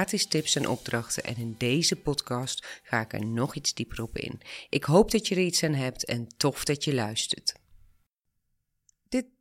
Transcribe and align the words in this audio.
gratis 0.00 0.26
tips 0.26 0.56
en 0.56 0.68
opdrachten. 0.68 1.24
En 1.24 1.36
in 1.36 1.54
deze 1.58 1.96
podcast 1.96 2.80
ga 2.82 3.00
ik 3.00 3.12
er 3.12 3.26
nog 3.26 3.54
iets 3.54 3.74
dieper 3.74 4.02
op 4.02 4.18
in. 4.18 4.40
Ik 4.68 4.84
hoop 4.84 5.10
dat 5.10 5.28
je 5.28 5.34
er 5.34 5.40
iets 5.40 5.62
aan 5.62 5.74
hebt 5.74 6.04
en 6.04 6.28
tof 6.36 6.64
dat 6.64 6.84
je 6.84 6.94
luistert 6.94 7.60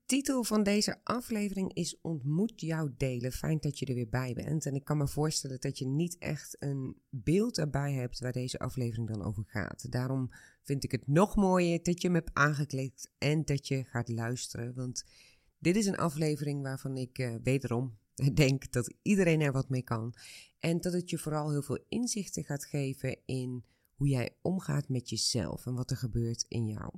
titel 0.09 0.43
van 0.43 0.63
deze 0.63 0.99
aflevering 1.03 1.73
is 1.73 2.01
Ontmoet 2.01 2.61
jou 2.61 2.91
delen. 2.97 3.31
Fijn 3.31 3.57
dat 3.59 3.79
je 3.79 3.85
er 3.85 3.93
weer 3.93 4.09
bij 4.09 4.33
bent. 4.33 4.65
En 4.65 4.73
ik 4.73 4.83
kan 4.83 4.97
me 4.97 5.07
voorstellen 5.07 5.59
dat 5.59 5.77
je 5.77 5.85
niet 5.85 6.17
echt 6.17 6.55
een 6.59 6.95
beeld 7.09 7.57
erbij 7.57 7.93
hebt 7.93 8.19
waar 8.19 8.31
deze 8.31 8.59
aflevering 8.59 9.07
dan 9.07 9.23
over 9.23 9.43
gaat. 9.47 9.91
Daarom 9.91 10.29
vind 10.63 10.83
ik 10.83 10.91
het 10.91 11.07
nog 11.07 11.35
mooier 11.35 11.83
dat 11.83 12.01
je 12.01 12.09
me 12.09 12.17
hebt 12.17 12.33
aangeklikt 12.33 13.11
en 13.17 13.45
dat 13.45 13.67
je 13.67 13.83
gaat 13.83 14.09
luisteren. 14.09 14.73
Want 14.75 15.05
dit 15.59 15.75
is 15.75 15.85
een 15.85 15.97
aflevering 15.97 16.61
waarvan 16.61 16.97
ik 16.97 17.19
uh, 17.19 17.35
wederom 17.43 17.97
denk 18.33 18.71
dat 18.71 18.93
iedereen 19.01 19.41
er 19.41 19.51
wat 19.51 19.69
mee 19.69 19.83
kan. 19.83 20.13
En 20.59 20.81
dat 20.81 20.93
het 20.93 21.09
je 21.09 21.17
vooral 21.17 21.49
heel 21.49 21.61
veel 21.61 21.85
inzichten 21.89 22.43
gaat 22.43 22.65
geven 22.65 23.17
in 23.25 23.63
hoe 23.95 24.07
jij 24.07 24.35
omgaat 24.41 24.89
met 24.89 25.09
jezelf 25.09 25.65
en 25.65 25.73
wat 25.73 25.91
er 25.91 25.97
gebeurt 25.97 26.45
in 26.47 26.67
jou. 26.67 26.91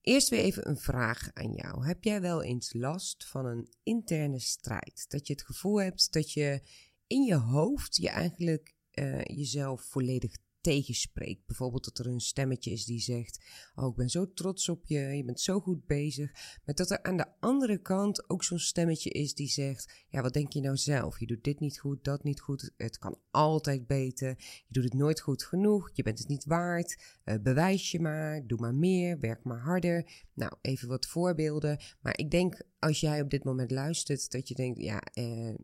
Eerst 0.00 0.28
weer 0.28 0.40
even 0.40 0.68
een 0.68 0.78
vraag 0.78 1.30
aan 1.32 1.52
jou. 1.52 1.86
Heb 1.86 2.04
jij 2.04 2.20
wel 2.20 2.42
eens 2.42 2.72
last 2.72 3.26
van 3.26 3.46
een 3.46 3.72
interne 3.82 4.40
strijd? 4.40 5.04
Dat 5.08 5.26
je 5.26 5.32
het 5.32 5.44
gevoel 5.44 5.80
hebt 5.80 6.12
dat 6.12 6.32
je 6.32 6.62
in 7.06 7.22
je 7.22 7.34
hoofd 7.34 7.96
je 7.96 8.08
eigenlijk 8.08 8.74
uh, 8.94 9.24
jezelf 9.24 9.82
volledig 9.82 10.36
tegenspreekt. 10.62 11.46
Bijvoorbeeld 11.46 11.84
dat 11.84 11.98
er 11.98 12.06
een 12.06 12.20
stemmetje 12.20 12.70
is 12.70 12.84
die 12.84 13.00
zegt: 13.00 13.44
Oh, 13.74 13.90
ik 13.90 13.96
ben 13.96 14.08
zo 14.08 14.32
trots 14.32 14.68
op 14.68 14.86
je, 14.86 14.98
je 14.98 15.24
bent 15.24 15.40
zo 15.40 15.60
goed 15.60 15.86
bezig. 15.86 16.32
Maar 16.64 16.74
dat 16.74 16.90
er 16.90 17.02
aan 17.02 17.16
de 17.16 17.26
andere 17.40 17.78
kant 17.78 18.30
ook 18.30 18.44
zo'n 18.44 18.58
stemmetje 18.58 19.10
is 19.10 19.34
die 19.34 19.48
zegt: 19.48 20.04
Ja, 20.08 20.22
wat 20.22 20.32
denk 20.32 20.52
je 20.52 20.60
nou 20.60 20.76
zelf? 20.76 21.20
Je 21.20 21.26
doet 21.26 21.44
dit 21.44 21.60
niet 21.60 21.78
goed, 21.78 22.04
dat 22.04 22.24
niet 22.24 22.40
goed. 22.40 22.72
Het 22.76 22.98
kan 22.98 23.18
altijd 23.30 23.86
beter. 23.86 24.28
Je 24.38 24.64
doet 24.68 24.84
het 24.84 24.94
nooit 24.94 25.20
goed 25.20 25.44
genoeg. 25.44 25.90
Je 25.92 26.02
bent 26.02 26.18
het 26.18 26.28
niet 26.28 26.44
waard. 26.44 27.02
Uh, 27.24 27.34
bewijs 27.42 27.90
je 27.90 28.00
maar. 28.00 28.46
Doe 28.46 28.58
maar 28.60 28.74
meer. 28.74 29.20
Werk 29.20 29.44
maar 29.44 29.60
harder. 29.60 30.10
Nou, 30.34 30.52
even 30.60 30.88
wat 30.88 31.06
voorbeelden. 31.06 31.78
Maar 32.00 32.18
ik 32.18 32.30
denk 32.30 32.62
als 32.78 33.00
jij 33.00 33.20
op 33.20 33.30
dit 33.30 33.44
moment 33.44 33.70
luistert, 33.70 34.30
dat 34.30 34.48
je 34.48 34.54
denkt: 34.54 34.80
Ja, 34.80 35.02
uh, 35.14 35.54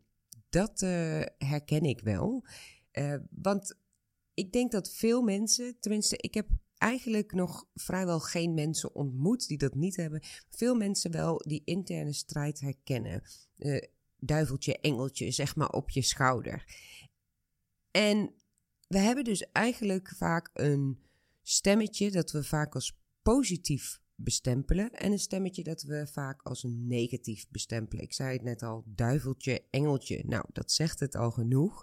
dat 0.49 0.83
uh, 0.83 1.23
herken 1.39 1.83
ik 1.83 2.01
wel. 2.01 2.45
want 3.31 3.77
ik 4.39 4.53
denk 4.53 4.72
dat 4.72 4.92
veel 4.92 5.22
mensen, 5.22 5.77
tenminste, 5.81 6.17
ik 6.17 6.34
heb 6.34 6.48
eigenlijk 6.77 7.33
nog 7.33 7.69
vrijwel 7.75 8.20
geen 8.20 8.55
mensen 8.55 8.95
ontmoet 8.95 9.48
die 9.48 9.58
dat 9.58 9.75
niet 9.75 9.97
hebben. 9.97 10.22
Veel 10.50 10.75
mensen 10.75 11.11
wel 11.11 11.36
die 11.36 11.62
interne 11.64 12.12
strijd 12.12 12.61
herkennen. 12.61 13.22
Uh, 13.56 13.83
duiveltje, 14.19 14.78
engeltje, 14.80 15.30
zeg 15.30 15.56
maar 15.56 15.70
op 15.70 15.91
je 15.91 16.03
schouder. 16.03 16.64
En 17.91 18.34
we 18.89 18.98
hebben 18.98 19.25
dus 19.25 19.53
eigenlijk 19.53 20.12
vaak 20.17 20.50
een 20.52 20.98
stemmetje 21.42 22.11
dat 22.11 22.30
we 22.30 22.45
vaak 22.45 22.75
als 22.75 22.98
positief 23.23 24.00
bestempelen 24.14 24.90
en 24.90 25.13
een 25.13 25.18
stemmetje 25.18 25.63
dat 25.63 25.83
we 25.83 26.07
vaak 26.07 26.42
als 26.42 26.67
negatief 26.68 27.48
bestempelen. 27.48 28.05
Ik 28.05 28.13
zei 28.13 28.33
het 28.33 28.42
net 28.42 28.63
al, 28.63 28.84
duiveltje, 28.86 29.64
engeltje. 29.70 30.24
Nou, 30.27 30.45
dat 30.52 30.73
zegt 30.73 31.01
het 31.01 31.14
al 31.14 31.30
genoeg. 31.30 31.83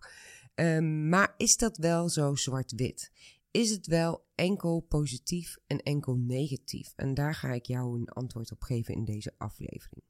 Um, 0.55 1.09
maar 1.09 1.33
is 1.37 1.57
dat 1.57 1.77
wel 1.77 2.09
zo 2.09 2.35
zwart-wit? 2.35 3.11
Is 3.51 3.69
het 3.69 3.87
wel 3.87 4.25
enkel 4.35 4.79
positief 4.79 5.57
en 5.67 5.77
enkel 5.83 6.15
negatief? 6.15 6.93
En 6.95 7.13
daar 7.13 7.35
ga 7.35 7.53
ik 7.53 7.65
jou 7.65 7.99
een 7.99 8.09
antwoord 8.09 8.51
op 8.51 8.61
geven 8.61 8.95
in 8.95 9.05
deze 9.05 9.33
aflevering. 9.37 10.03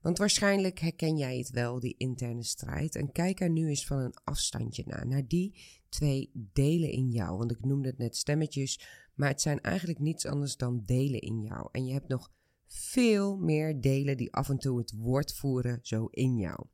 Want 0.00 0.18
waarschijnlijk 0.18 0.78
herken 0.78 1.16
jij 1.16 1.38
het 1.38 1.50
wel, 1.50 1.80
die 1.80 1.94
interne 1.98 2.42
strijd. 2.42 2.96
En 2.96 3.12
kijk 3.12 3.40
er 3.40 3.50
nu 3.50 3.68
eens 3.68 3.86
van 3.86 3.98
een 3.98 4.14
afstandje 4.24 4.82
naar. 4.86 5.06
Naar 5.06 5.26
die 5.26 5.54
twee 5.88 6.30
delen 6.52 6.90
in 6.90 7.10
jou. 7.10 7.38
Want 7.38 7.50
ik 7.50 7.64
noemde 7.64 7.88
het 7.88 7.98
net 7.98 8.16
stemmetjes. 8.16 8.80
Maar 9.14 9.28
het 9.28 9.40
zijn 9.40 9.60
eigenlijk 9.60 9.98
niets 9.98 10.26
anders 10.26 10.56
dan 10.56 10.82
delen 10.86 11.20
in 11.20 11.40
jou. 11.40 11.68
En 11.72 11.86
je 11.86 11.92
hebt 11.92 12.08
nog 12.08 12.32
veel 12.66 13.36
meer 13.36 13.80
delen 13.80 14.16
die 14.16 14.32
af 14.32 14.48
en 14.48 14.58
toe 14.58 14.78
het 14.78 14.92
woord 14.96 15.34
voeren 15.34 15.78
zo 15.82 16.06
in 16.06 16.36
jou. 16.36 16.66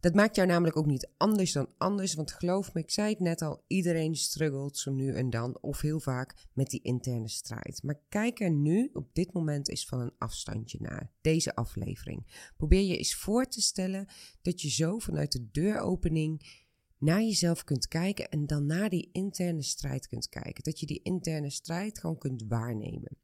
Dat 0.00 0.14
maakt 0.14 0.36
jou 0.36 0.48
namelijk 0.48 0.76
ook 0.76 0.86
niet 0.86 1.10
anders 1.16 1.52
dan 1.52 1.72
anders, 1.78 2.14
want 2.14 2.32
geloof 2.32 2.74
me, 2.74 2.80
ik 2.80 2.90
zei 2.90 3.10
het 3.10 3.20
net 3.20 3.42
al, 3.42 3.64
iedereen 3.66 4.14
struggelt 4.14 4.78
zo 4.78 4.92
nu 4.92 5.14
en 5.14 5.30
dan 5.30 5.58
of 5.60 5.80
heel 5.80 6.00
vaak 6.00 6.46
met 6.52 6.70
die 6.70 6.82
interne 6.82 7.28
strijd. 7.28 7.82
Maar 7.82 8.00
kijk 8.08 8.40
er 8.40 8.50
nu 8.50 8.90
op 8.92 9.14
dit 9.14 9.32
moment 9.32 9.68
eens 9.68 9.86
van 9.86 10.00
een 10.00 10.14
afstandje 10.18 10.78
naar, 10.80 11.10
deze 11.20 11.54
aflevering. 11.54 12.50
Probeer 12.56 12.82
je 12.82 12.96
eens 12.96 13.14
voor 13.14 13.46
te 13.46 13.60
stellen 13.60 14.06
dat 14.42 14.60
je 14.60 14.70
zo 14.70 14.98
vanuit 14.98 15.32
de 15.32 15.50
deuropening 15.50 16.64
naar 16.98 17.22
jezelf 17.22 17.64
kunt 17.64 17.88
kijken 17.88 18.28
en 18.28 18.46
dan 18.46 18.66
naar 18.66 18.88
die 18.88 19.08
interne 19.12 19.62
strijd 19.62 20.06
kunt 20.06 20.28
kijken. 20.28 20.64
Dat 20.64 20.80
je 20.80 20.86
die 20.86 21.02
interne 21.02 21.50
strijd 21.50 21.98
gewoon 21.98 22.18
kunt 22.18 22.44
waarnemen. 22.48 23.16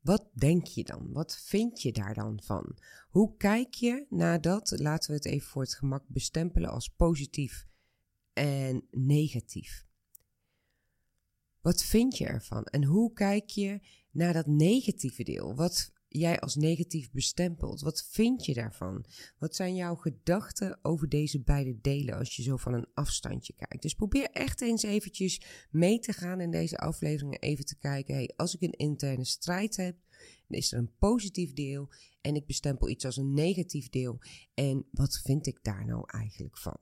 Wat 0.00 0.30
denk 0.32 0.66
je 0.66 0.84
dan? 0.84 1.12
Wat 1.12 1.38
vind 1.38 1.82
je 1.82 1.92
daar 1.92 2.14
dan 2.14 2.40
van? 2.42 2.76
Hoe 3.08 3.36
kijk 3.36 3.74
je 3.74 4.06
naar 4.08 4.40
dat? 4.40 4.74
Laten 4.78 5.10
we 5.10 5.16
het 5.16 5.26
even 5.26 5.48
voor 5.48 5.62
het 5.62 5.74
gemak 5.74 6.04
bestempelen 6.06 6.70
als 6.70 6.88
positief 6.88 7.66
en 8.32 8.86
negatief. 8.90 9.86
Wat 11.60 11.82
vind 11.82 12.16
je 12.16 12.26
ervan? 12.26 12.64
En 12.64 12.84
hoe 12.84 13.12
kijk 13.12 13.48
je 13.48 13.80
naar 14.10 14.32
dat 14.32 14.46
negatieve 14.46 15.22
deel? 15.22 15.54
Wat 15.54 15.92
jij 16.12 16.40
als 16.40 16.54
negatief 16.54 17.10
bestempelt. 17.10 17.80
Wat 17.80 18.04
vind 18.10 18.44
je 18.44 18.54
daarvan? 18.54 19.04
Wat 19.38 19.56
zijn 19.56 19.74
jouw 19.74 19.94
gedachten 19.94 20.78
over 20.82 21.08
deze 21.08 21.40
beide 21.40 21.80
delen 21.80 22.14
als 22.14 22.36
je 22.36 22.42
zo 22.42 22.56
van 22.56 22.74
een 22.74 22.88
afstandje 22.94 23.54
kijkt? 23.54 23.82
Dus 23.82 23.94
probeer 23.94 24.30
echt 24.30 24.60
eens 24.60 24.82
eventjes 24.82 25.40
mee 25.70 25.98
te 25.98 26.12
gaan 26.12 26.40
in 26.40 26.50
deze 26.50 26.78
afleveringen. 26.78 27.40
Even 27.40 27.64
te 27.64 27.76
kijken, 27.76 28.14
hey, 28.14 28.32
als 28.36 28.54
ik 28.54 28.62
een 28.62 28.72
interne 28.72 29.24
strijd 29.24 29.76
heb, 29.76 29.96
dan 30.46 30.58
is 30.58 30.72
er 30.72 30.78
een 30.78 30.96
positief 30.98 31.52
deel 31.52 31.92
en 32.20 32.34
ik 32.34 32.46
bestempel 32.46 32.88
iets 32.88 33.04
als 33.04 33.16
een 33.16 33.34
negatief 33.34 33.88
deel. 33.88 34.18
En 34.54 34.86
wat 34.90 35.20
vind 35.24 35.46
ik 35.46 35.58
daar 35.62 35.86
nou 35.86 36.04
eigenlijk 36.06 36.58
van? 36.58 36.78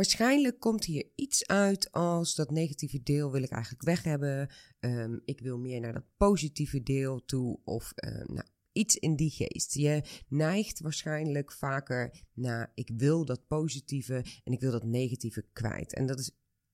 Waarschijnlijk 0.00 0.60
komt 0.60 0.84
hier 0.84 1.10
iets 1.14 1.46
uit 1.46 1.92
als 1.92 2.34
dat 2.34 2.50
negatieve 2.50 3.02
deel 3.02 3.32
wil 3.32 3.42
ik 3.42 3.50
eigenlijk 3.50 3.82
weg 3.84 4.02
hebben. 4.02 4.48
Ehm, 4.78 5.18
ik 5.24 5.40
wil 5.40 5.58
meer 5.58 5.80
naar 5.80 5.92
dat 5.92 6.16
positieve 6.16 6.82
deel 6.82 7.24
toe. 7.24 7.60
Of 7.64 7.92
uh, 7.96 8.10
nou, 8.10 8.46
iets 8.72 8.96
in 8.96 9.16
die 9.16 9.30
geest. 9.30 9.74
Je 9.74 10.02
neigt 10.28 10.80
waarschijnlijk 10.80 11.52
vaker 11.52 12.22
naar 12.32 12.72
ik 12.74 12.90
wil 12.96 13.24
dat 13.24 13.46
positieve 13.46 14.24
en 14.44 14.52
ik 14.52 14.60
wil 14.60 14.70
dat 14.70 14.84
negatieve 14.84 15.46
kwijt. 15.52 15.94
En 15.94 16.06
dat 16.06 16.18
is 16.18 16.30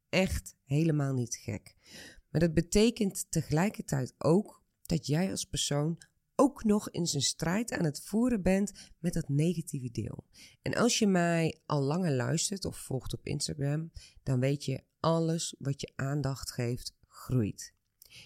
echt 0.09 0.55
helemaal 0.65 1.13
niet 1.13 1.35
gek. 1.35 1.75
Maar 2.31 2.41
dat 2.41 2.55
betekent 2.55 3.27
tegelijkertijd 3.31 4.15
ook 4.19 4.63
dat 4.83 5.07
jij 5.07 5.31
als 5.31 5.45
persoon 5.45 5.99
ook 6.37 6.65
nog 6.65 6.91
in 6.91 7.07
zijn 7.07 7.23
strijd 7.23 7.73
aan 7.73 7.85
het 7.85 8.01
voeren 8.01 8.43
bent 8.43 8.73
met 8.99 9.13
dat 9.13 9.29
negatieve 9.29 9.91
deel. 9.91 10.25
En 10.63 10.75
als 10.75 10.99
je 10.99 11.07
mij 11.07 11.61
al 11.67 11.83
langer 11.83 12.13
luistert 12.13 12.65
of 12.65 12.77
volgt 12.77 13.15
op 13.15 13.27
Instagram, 13.27 13.93
dan 14.23 14.41
weet 14.41 14.65
je 14.65 14.83
alles 15.01 15.55
wat 15.59 15.81
je 15.81 15.93
aandacht 15.95 16.51
geeft 16.51 16.95
groeit. 17.09 17.75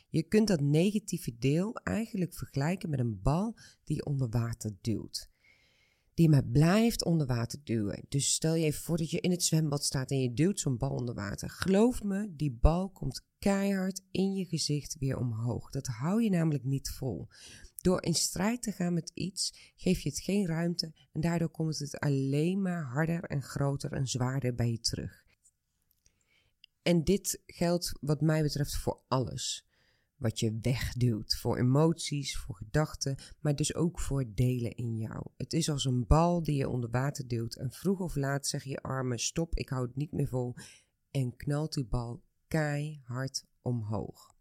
Je 0.09 0.23
kunt 0.23 0.49
dat 0.49 0.61
negatieve 0.61 1.37
deel 1.39 1.75
eigenlijk 1.75 2.35
vergelijken 2.35 2.91
met 2.91 2.99
een 2.99 3.21
bal 3.23 3.57
die 3.85 3.97
je 3.97 4.05
onder 4.05 4.29
water 4.29 4.73
duwt. 4.81 5.31
Die 6.15 6.29
maar 6.29 6.45
blijft 6.45 7.05
onder 7.05 7.27
water 7.27 7.59
duwen. 7.65 8.05
Dus 8.09 8.33
stel 8.33 8.55
je 8.55 8.65
even 8.65 8.83
voor 8.83 8.97
dat 8.97 9.11
je 9.11 9.21
in 9.21 9.31
het 9.31 9.43
zwembad 9.43 9.85
staat 9.85 10.11
en 10.11 10.21
je 10.21 10.33
duwt 10.33 10.61
zo'n 10.61 10.77
bal 10.77 10.91
onder 10.91 11.15
water. 11.15 11.51
Geloof 11.51 12.03
me, 12.03 12.35
die 12.37 12.59
bal 12.61 12.91
komt 12.91 13.25
keihard 13.39 14.03
in 14.11 14.33
je 14.33 14.45
gezicht 14.45 14.97
weer 14.99 15.19
omhoog. 15.19 15.71
Dat 15.71 15.87
hou 15.87 16.23
je 16.23 16.31
namelijk 16.31 16.65
niet 16.65 16.91
vol. 16.91 17.29
Door 17.81 18.03
in 18.03 18.15
strijd 18.15 18.63
te 18.63 18.73
gaan 18.73 18.95
met 18.95 19.11
iets, 19.15 19.73
geef 19.77 20.01
je 20.01 20.09
het 20.09 20.21
geen 20.21 20.47
ruimte 20.47 20.93
en 21.13 21.21
daardoor 21.21 21.51
komt 21.51 21.79
het 21.79 21.99
alleen 21.99 22.63
maar 22.63 22.85
harder 22.85 23.25
en 23.25 23.43
groter 23.43 23.93
en 23.93 24.07
zwaarder 24.07 24.55
bij 24.55 24.71
je 24.71 24.81
terug. 24.81 25.25
En 26.83 27.05
dit 27.05 27.43
geldt 27.47 27.93
wat 28.01 28.21
mij 28.21 28.43
betreft 28.43 28.77
voor 28.77 29.03
alles. 29.09 29.69
wat 30.21 30.41
je 30.41 30.59
wegduwt 30.63 31.37
voor 31.37 31.59
emoties, 31.59 32.39
voor 32.39 32.55
gedachten, 32.57 33.17
maar 33.41 33.57
dus 33.57 33.75
ook 33.75 34.01
voor 34.01 34.35
delen 34.35 34.75
in 34.77 34.97
jou. 34.97 35.27
Het 35.37 35.53
is 35.53 35.71
als 35.71 35.85
een 35.85 36.07
bal 36.07 36.43
die 36.43 36.57
je 36.57 36.69
onder 36.69 36.91
water 36.91 37.29
duwt 37.29 37.57
en 37.57 37.71
vroeg 37.71 38.01
of 38.01 38.17
laat 38.17 38.47
zeg 38.47 38.65
je 38.65 38.83
armen 38.83 39.19
stop, 39.19 39.55
ik 39.55 39.69
hou 39.69 39.87
het 39.87 39.97
niet 39.97 40.13
meer 40.13 40.29
vol 40.29 40.55
en 41.11 41.37
knalt 41.37 41.73
die 41.73 41.87
bal 41.87 42.23
keihard 42.49 43.45
omhoog. 43.63 44.35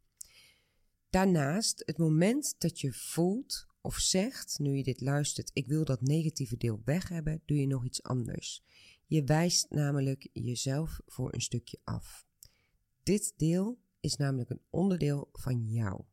Daarnaast, 1.10 1.84
het 1.86 1.98
moment 1.98 2.56
dat 2.58 2.80
je 2.80 2.94
voelt 2.94 3.68
of 3.82 3.96
zegt, 3.96 4.60
nu 4.60 4.76
je 4.76 4.84
dit 4.84 5.02
luistert, 5.02 5.52
ik 5.54 5.68
wil 5.68 5.86
dat 5.86 6.02
negatieve 6.02 6.58
deel 6.58 6.82
weg 6.86 7.10
hebben, 7.10 7.42
doe 7.46 7.58
je 7.58 7.68
nog 7.68 7.86
iets 7.86 8.04
anders. 8.04 8.64
Je 9.06 9.24
wijst 9.24 9.70
namelijk 9.70 10.30
jezelf 10.34 11.00
voor 11.06 11.34
een 11.34 11.42
stukje 11.42 11.80
af. 11.84 12.28
Dit 13.04 13.34
deel 13.38 13.80
is 14.00 14.16
namelijk 14.16 14.50
een 14.50 14.62
onderdeel 14.70 15.30
van 15.32 15.66
jou. 15.66 16.04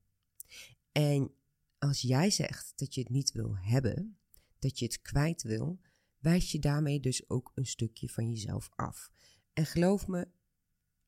En 0.92 1.34
als 1.78 2.00
jij 2.00 2.30
zegt 2.30 2.72
dat 2.76 2.94
je 2.94 3.00
het 3.00 3.10
niet 3.10 3.32
wil 3.32 3.56
hebben, 3.56 4.18
dat 4.58 4.78
je 4.78 4.84
het 4.84 5.02
kwijt 5.02 5.42
wil, 5.42 5.80
wijs 6.18 6.52
je 6.52 6.58
daarmee 6.58 7.00
dus 7.00 7.28
ook 7.28 7.52
een 7.54 7.66
stukje 7.66 8.08
van 8.08 8.28
jezelf 8.28 8.68
af. 8.74 9.10
En 9.52 9.66
geloof 9.66 10.06
me, 10.06 10.28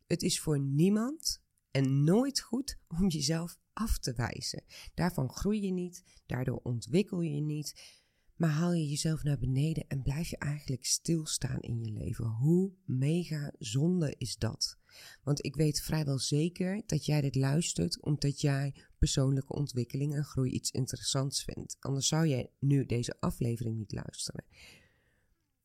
het 0.07 0.23
is 0.23 0.41
voor 0.41 0.61
niemand 0.61 1.43
en 1.71 2.05
nooit 2.05 2.41
goed 2.41 2.79
om 2.89 3.09
jezelf 3.09 3.59
af 3.73 3.99
te 3.99 4.13
wijzen. 4.13 4.65
Daarvan 4.95 5.31
groei 5.31 5.63
je 5.63 5.73
niet, 5.73 6.03
daardoor 6.27 6.61
ontwikkel 6.63 7.21
je 7.21 7.41
niet. 7.41 7.97
Maar 8.37 8.51
haal 8.51 8.73
je 8.73 8.89
jezelf 8.89 9.23
naar 9.23 9.39
beneden 9.39 9.85
en 9.89 10.03
blijf 10.03 10.29
je 10.29 10.39
eigenlijk 10.39 10.85
stilstaan 10.85 11.61
in 11.61 11.79
je 11.85 11.91
leven. 11.91 12.27
Hoe 12.27 12.73
mega 12.85 13.53
zonde 13.59 14.15
is 14.19 14.37
dat? 14.37 14.79
Want 15.23 15.45
ik 15.45 15.57
weet 15.57 15.81
vrijwel 15.81 16.19
zeker 16.19 16.83
dat 16.87 17.05
jij 17.05 17.21
dit 17.21 17.35
luistert 17.35 18.03
omdat 18.03 18.41
jij 18.41 18.75
persoonlijke 18.99 19.53
ontwikkeling 19.53 20.15
en 20.15 20.25
groei 20.25 20.51
iets 20.51 20.71
interessants 20.71 21.45
vindt. 21.45 21.77
Anders 21.81 22.09
zou 22.09 22.27
jij 22.27 22.51
nu 22.59 22.87
deze 22.87 23.17
aflevering 23.21 23.77
niet 23.77 23.93
luisteren. 23.93 24.45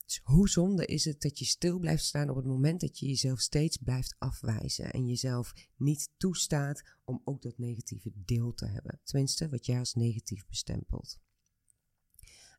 Dus 0.05 0.21
hoe 0.23 0.49
zonde 0.49 0.85
is 0.85 1.05
het 1.05 1.21
dat 1.21 1.39
je 1.39 1.45
stil 1.45 1.79
blijft 1.79 2.03
staan 2.03 2.29
op 2.29 2.35
het 2.35 2.45
moment 2.45 2.81
dat 2.81 2.99
je 2.99 3.05
jezelf 3.07 3.39
steeds 3.39 3.77
blijft 3.77 4.15
afwijzen 4.17 4.91
en 4.91 5.07
jezelf 5.07 5.53
niet 5.75 6.09
toestaat 6.17 6.83
om 7.03 7.21
ook 7.23 7.41
dat 7.41 7.57
negatieve 7.57 8.11
deel 8.15 8.53
te 8.53 8.65
hebben. 8.65 8.99
Tenminste, 9.03 9.49
wat 9.49 9.65
jij 9.65 9.79
als 9.79 9.93
negatief 9.93 10.45
bestempelt. 10.45 11.19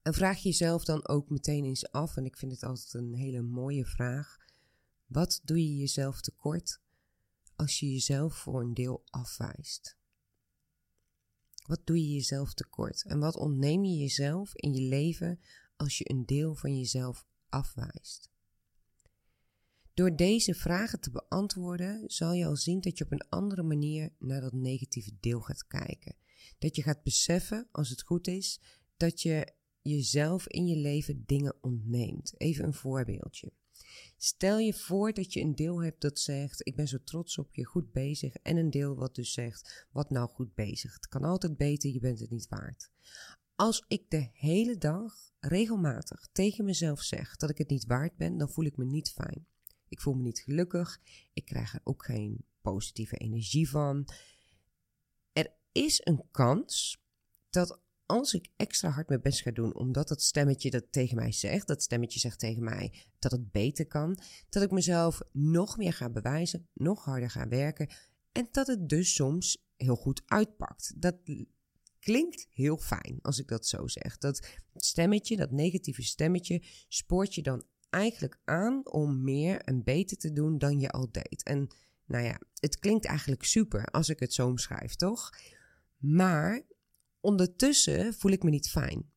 En 0.02 0.14
vraag 0.14 0.38
jezelf 0.38 0.85
dan 0.85 1.08
ook 1.08 1.31
meteen 1.31 1.64
eens 1.64 1.91
af, 1.91 2.17
en 2.17 2.25
ik 2.25 2.37
vind 2.37 2.52
het 2.52 2.62
altijd 2.62 2.94
een 2.94 3.14
hele 3.14 3.43
mooie 3.43 3.85
vraag: 3.85 4.37
wat 5.06 5.41
doe 5.44 5.58
je 5.58 5.76
jezelf 5.76 6.20
tekort 6.20 6.81
als 7.56 7.81
je 7.81 7.93
jezelf 7.93 8.35
voor 8.35 8.61
een 8.61 8.75
deel 8.75 9.02
afwijst? 9.11 9.96
Wat 11.67 11.87
doe 11.87 11.96
je 11.96 12.12
jezelf 12.12 12.55
tekort? 12.55 13.05
En 13.05 13.19
wat 13.19 13.37
ontneem 13.37 13.85
je 13.85 13.96
jezelf 13.96 14.55
in 14.55 14.73
je 14.73 14.88
leven 14.88 15.41
als 15.76 15.99
je 15.99 16.11
een 16.11 16.26
deel 16.26 16.55
van 16.55 16.76
jezelf 16.76 17.26
afwijst? 17.54 18.32
Door 19.94 20.16
deze 20.16 20.54
vragen 20.54 21.00
te 21.00 21.10
beantwoorden, 21.10 22.10
zal 22.10 22.32
je 22.32 22.46
al 22.46 22.56
zien 22.56 22.80
dat 22.80 22.98
je 22.98 23.04
op 23.04 23.12
een 23.12 23.28
andere 23.28 23.62
manier 23.62 24.12
naar 24.18 24.40
dat 24.40 24.52
negatieve 24.52 25.16
deel 25.20 25.40
gaat 25.40 25.66
kijken. 25.66 26.16
Dat 26.58 26.76
je 26.76 26.82
gaat 26.82 27.02
beseffen, 27.02 27.68
als 27.72 27.88
het 27.88 28.02
goed 28.02 28.26
is, 28.26 28.60
dat 28.96 29.22
je 29.22 29.52
jezelf 29.82 30.48
in 30.48 30.66
je 30.66 30.76
leven 30.76 31.22
dingen 31.26 31.56
ontneemt. 31.60 32.40
Even 32.40 32.64
een 32.64 32.74
voorbeeldje. 32.74 33.52
Stel 34.16 34.58
je 34.58 34.74
voor 34.74 35.12
dat 35.12 35.32
je 35.32 35.40
een 35.40 35.54
deel 35.54 35.82
hebt 35.82 36.00
dat 36.00 36.18
zegt: 36.18 36.66
Ik 36.66 36.76
ben 36.76 36.88
zo 36.88 36.98
trots 37.04 37.38
op 37.38 37.54
je, 37.54 37.64
goed 37.64 37.92
bezig. 37.92 38.34
En 38.34 38.56
een 38.56 38.70
deel 38.70 38.94
wat 38.94 39.14
dus 39.14 39.32
zegt: 39.32 39.86
Wat 39.92 40.10
nou 40.10 40.28
goed 40.28 40.54
bezig? 40.54 40.94
Het 40.94 41.08
kan 41.08 41.22
altijd 41.22 41.56
beter, 41.56 41.90
je 41.90 42.00
bent 42.00 42.20
het 42.20 42.30
niet 42.30 42.48
waard. 42.48 42.90
Als 43.56 43.84
ik 43.88 44.10
de 44.10 44.28
hele 44.32 44.78
dag 44.78 45.14
regelmatig 45.38 46.28
tegen 46.32 46.64
mezelf 46.64 47.02
zeg 47.02 47.36
dat 47.36 47.50
ik 47.50 47.58
het 47.58 47.68
niet 47.68 47.86
waard 47.86 48.16
ben, 48.16 48.36
dan 48.36 48.50
voel 48.50 48.64
ik 48.64 48.76
me 48.76 48.84
niet 48.84 49.10
fijn. 49.10 49.46
Ik 49.88 50.00
voel 50.00 50.14
me 50.14 50.22
niet 50.22 50.38
gelukkig. 50.40 51.00
Ik 51.32 51.44
krijg 51.44 51.74
er 51.74 51.80
ook 51.84 52.04
geen 52.04 52.44
positieve 52.60 53.16
energie 53.16 53.68
van. 53.70 54.08
Er 55.32 55.52
is 55.72 56.00
een 56.04 56.24
kans 56.30 57.02
dat 57.50 57.80
als 58.06 58.34
ik 58.34 58.48
extra 58.56 58.88
hard 58.88 59.08
mijn 59.08 59.20
best 59.20 59.42
ga 59.42 59.50
doen, 59.50 59.74
omdat 59.74 60.08
dat 60.08 60.22
stemmetje 60.22 60.70
dat 60.70 60.92
tegen 60.92 61.16
mij 61.16 61.32
zegt, 61.32 61.66
dat 61.66 61.82
stemmetje 61.82 62.18
zegt 62.18 62.38
tegen 62.38 62.64
mij 62.64 62.92
dat 63.18 63.32
het 63.32 63.50
beter 63.50 63.86
kan, 63.86 64.18
dat 64.48 64.62
ik 64.62 64.70
mezelf 64.70 65.20
nog 65.32 65.76
meer 65.76 65.92
ga 65.92 66.10
bewijzen, 66.10 66.68
nog 66.72 67.04
harder 67.04 67.30
ga 67.30 67.48
werken 67.48 67.88
en 68.32 68.48
dat 68.50 68.66
het 68.66 68.88
dus 68.88 69.14
soms 69.14 69.64
heel 69.76 69.96
goed 69.96 70.22
uitpakt. 70.26 70.92
Dat 70.96 71.16
klinkt 72.04 72.46
heel 72.52 72.76
fijn 72.76 73.18
als 73.22 73.38
ik 73.38 73.48
dat 73.48 73.66
zo 73.66 73.86
zeg. 73.86 74.18
Dat 74.18 74.48
stemmetje, 74.74 75.36
dat 75.36 75.50
negatieve 75.50 76.02
stemmetje, 76.02 76.62
spoort 76.88 77.34
je 77.34 77.42
dan 77.42 77.64
eigenlijk 77.90 78.38
aan 78.44 78.86
om 78.90 79.22
meer 79.22 79.60
en 79.60 79.82
beter 79.82 80.16
te 80.16 80.32
doen 80.32 80.58
dan 80.58 80.80
je 80.80 80.90
al 80.90 81.08
deed. 81.10 81.42
En 81.42 81.68
nou 82.06 82.24
ja, 82.24 82.40
het 82.54 82.78
klinkt 82.78 83.04
eigenlijk 83.04 83.44
super 83.44 83.84
als 83.84 84.08
ik 84.08 84.20
het 84.20 84.32
zo 84.32 84.46
omschrijf, 84.46 84.94
toch? 84.94 85.30
Maar 85.96 86.62
ondertussen 87.20 88.14
voel 88.14 88.32
ik 88.32 88.42
me 88.42 88.50
niet 88.50 88.68
fijn. 88.68 89.12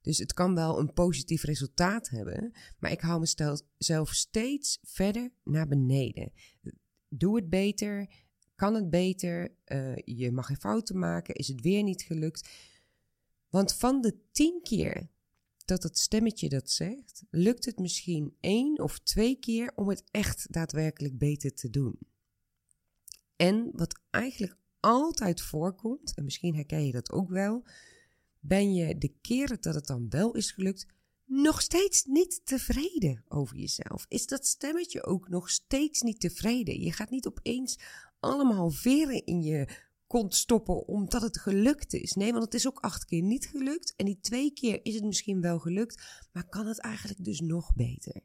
Dus 0.00 0.18
het 0.18 0.32
kan 0.32 0.54
wel 0.54 0.78
een 0.78 0.92
positief 0.92 1.42
resultaat 1.42 2.08
hebben, 2.08 2.52
maar 2.78 2.90
ik 2.90 3.00
hou 3.00 3.20
mezelf 3.20 4.14
steeds 4.14 4.78
verder 4.82 5.30
naar 5.44 5.68
beneden. 5.68 6.32
Doe 7.08 7.36
het 7.36 7.48
beter, 7.48 8.08
kan 8.56 8.74
het 8.74 8.90
beter, 8.90 9.54
uh, 9.66 9.96
je 9.96 10.32
mag 10.32 10.46
geen 10.46 10.56
fouten 10.56 10.98
maken, 10.98 11.34
is 11.34 11.48
het 11.48 11.60
weer 11.60 11.82
niet 11.82 12.02
gelukt. 12.02 12.48
Want 13.48 13.74
van 13.74 14.00
de 14.00 14.16
tien 14.32 14.60
keer 14.62 15.08
dat 15.64 15.82
het 15.82 15.98
stemmetje 15.98 16.48
dat 16.48 16.70
zegt, 16.70 17.22
lukt 17.30 17.64
het 17.64 17.78
misschien 17.78 18.36
één 18.40 18.80
of 18.80 18.98
twee 18.98 19.38
keer 19.38 19.72
om 19.74 19.88
het 19.88 20.04
echt 20.10 20.52
daadwerkelijk 20.52 21.18
beter 21.18 21.54
te 21.54 21.70
doen. 21.70 21.98
En 23.36 23.70
wat 23.72 24.00
eigenlijk 24.10 24.56
altijd 24.80 25.40
voorkomt, 25.40 26.14
en 26.14 26.24
misschien 26.24 26.54
herken 26.54 26.86
je 26.86 26.92
dat 26.92 27.12
ook 27.12 27.28
wel, 27.30 27.64
ben 28.40 28.74
je 28.74 28.98
de 28.98 29.14
keren 29.20 29.60
dat 29.60 29.74
het 29.74 29.86
dan 29.86 30.08
wel 30.08 30.34
is 30.34 30.50
gelukt, 30.50 30.86
nog 31.24 31.62
steeds 31.62 32.04
niet 32.04 32.40
tevreden 32.44 33.24
over 33.28 33.56
jezelf? 33.56 34.06
Is 34.08 34.26
dat 34.26 34.46
stemmetje 34.46 35.04
ook 35.04 35.28
nog 35.28 35.50
steeds 35.50 36.00
niet 36.00 36.20
tevreden? 36.20 36.80
Je 36.80 36.92
gaat 36.92 37.10
niet 37.10 37.26
opeens 37.26 37.78
allemaal 38.20 38.70
veren 38.70 39.24
in 39.24 39.42
je 39.42 39.68
kont 40.06 40.34
stoppen 40.34 40.86
omdat 40.86 41.22
het 41.22 41.38
gelukt 41.38 41.94
is. 41.94 42.12
Nee, 42.12 42.32
want 42.32 42.44
het 42.44 42.54
is 42.54 42.66
ook 42.66 42.80
acht 42.80 43.04
keer 43.04 43.22
niet 43.22 43.46
gelukt. 43.46 43.94
En 43.96 44.04
die 44.04 44.20
twee 44.20 44.52
keer 44.52 44.80
is 44.82 44.94
het 44.94 45.04
misschien 45.04 45.40
wel 45.40 45.58
gelukt, 45.58 46.26
maar 46.32 46.48
kan 46.48 46.66
het 46.66 46.80
eigenlijk 46.80 47.24
dus 47.24 47.40
nog 47.40 47.74
beter? 47.74 48.20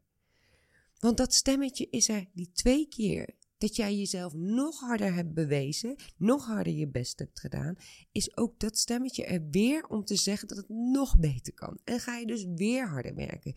Want 0.99 1.17
dat 1.17 1.33
stemmetje 1.33 1.87
is 1.89 2.09
er 2.09 2.29
die 2.33 2.51
twee 2.51 2.87
keer 2.87 3.35
dat 3.57 3.75
jij 3.75 3.95
jezelf 3.95 4.33
nog 4.33 4.79
harder 4.79 5.13
hebt 5.13 5.33
bewezen, 5.33 5.95
nog 6.17 6.45
harder 6.45 6.73
je 6.73 6.87
best 6.87 7.19
hebt 7.19 7.39
gedaan, 7.39 7.75
is 8.11 8.37
ook 8.37 8.59
dat 8.59 8.77
stemmetje 8.77 9.25
er 9.25 9.47
weer 9.49 9.87
om 9.87 10.05
te 10.05 10.15
zeggen 10.15 10.47
dat 10.47 10.57
het 10.57 10.69
nog 10.69 11.19
beter 11.19 11.53
kan. 11.53 11.79
En 11.83 11.99
ga 11.99 12.17
je 12.17 12.25
dus 12.25 12.45
weer 12.55 12.87
harder 12.87 13.15
werken. 13.15 13.53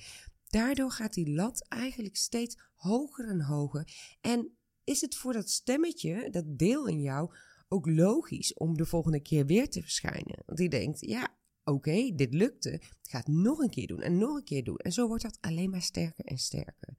Daardoor 0.48 0.90
gaat 0.90 1.14
die 1.14 1.30
lat 1.30 1.68
eigenlijk 1.68 2.16
steeds 2.16 2.58
hoger 2.74 3.28
en 3.28 3.40
hoger. 3.40 4.16
En 4.20 4.56
is 4.84 5.00
het 5.00 5.16
voor 5.16 5.32
dat 5.32 5.50
stemmetje, 5.50 6.30
dat 6.30 6.58
deel 6.58 6.86
in 6.86 7.00
jou, 7.00 7.34
ook 7.68 7.86
logisch 7.86 8.54
om 8.54 8.76
de 8.76 8.84
volgende 8.84 9.20
keer 9.20 9.46
weer 9.46 9.70
te 9.70 9.82
verschijnen? 9.82 10.42
Want 10.46 10.58
die 10.58 10.68
denkt, 10.68 11.00
ja, 11.00 11.34
oké, 11.64 12.14
dit 12.14 12.34
lukte. 12.34 12.70
Het 12.70 13.08
gaat 13.08 13.26
nog 13.26 13.58
een 13.58 13.70
keer 13.70 13.86
doen 13.86 14.00
en 14.00 14.18
nog 14.18 14.36
een 14.36 14.44
keer 14.44 14.64
doen. 14.64 14.76
En 14.76 14.92
zo 14.92 15.06
wordt 15.06 15.22
dat 15.22 15.38
alleen 15.40 15.70
maar 15.70 15.82
sterker 15.82 16.24
en 16.24 16.38
sterker. 16.38 16.96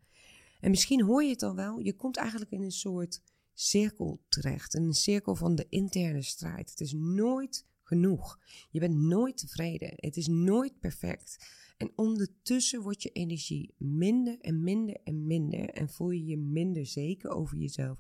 En 0.60 0.70
misschien 0.70 1.04
hoor 1.04 1.24
je 1.24 1.30
het 1.30 1.44
al 1.44 1.56
wel, 1.56 1.80
je 1.80 1.94
komt 1.94 2.18
eigenlijk 2.18 2.52
in 2.52 2.62
een 2.62 2.72
soort 2.72 3.22
cirkel 3.54 4.22
terecht. 4.30 4.74
Een 4.74 4.94
cirkel 4.94 5.36
van 5.36 5.56
de 5.56 5.66
interne 5.70 6.22
strijd. 6.22 6.70
Het 6.70 6.80
is 6.80 6.94
nooit 6.94 7.66
genoeg. 7.84 8.40
Je 8.70 8.80
bent 8.80 8.96
nooit 8.96 9.38
tevreden. 9.38 9.94
Het 9.96 10.18
is 10.18 10.28
nooit 10.28 10.80
perfect. 10.80 11.38
En 11.78 11.92
ondertussen 11.96 12.82
wordt 12.82 13.04
je 13.04 13.10
energie 13.10 13.74
minder 13.78 14.40
en 14.40 14.64
minder 14.64 14.96
en 15.04 15.26
minder. 15.26 15.70
En 15.70 15.90
voel 15.90 16.10
je 16.10 16.26
je 16.26 16.38
minder 16.38 16.86
zeker 16.86 17.30
over 17.30 17.58
jezelf. 17.58 18.00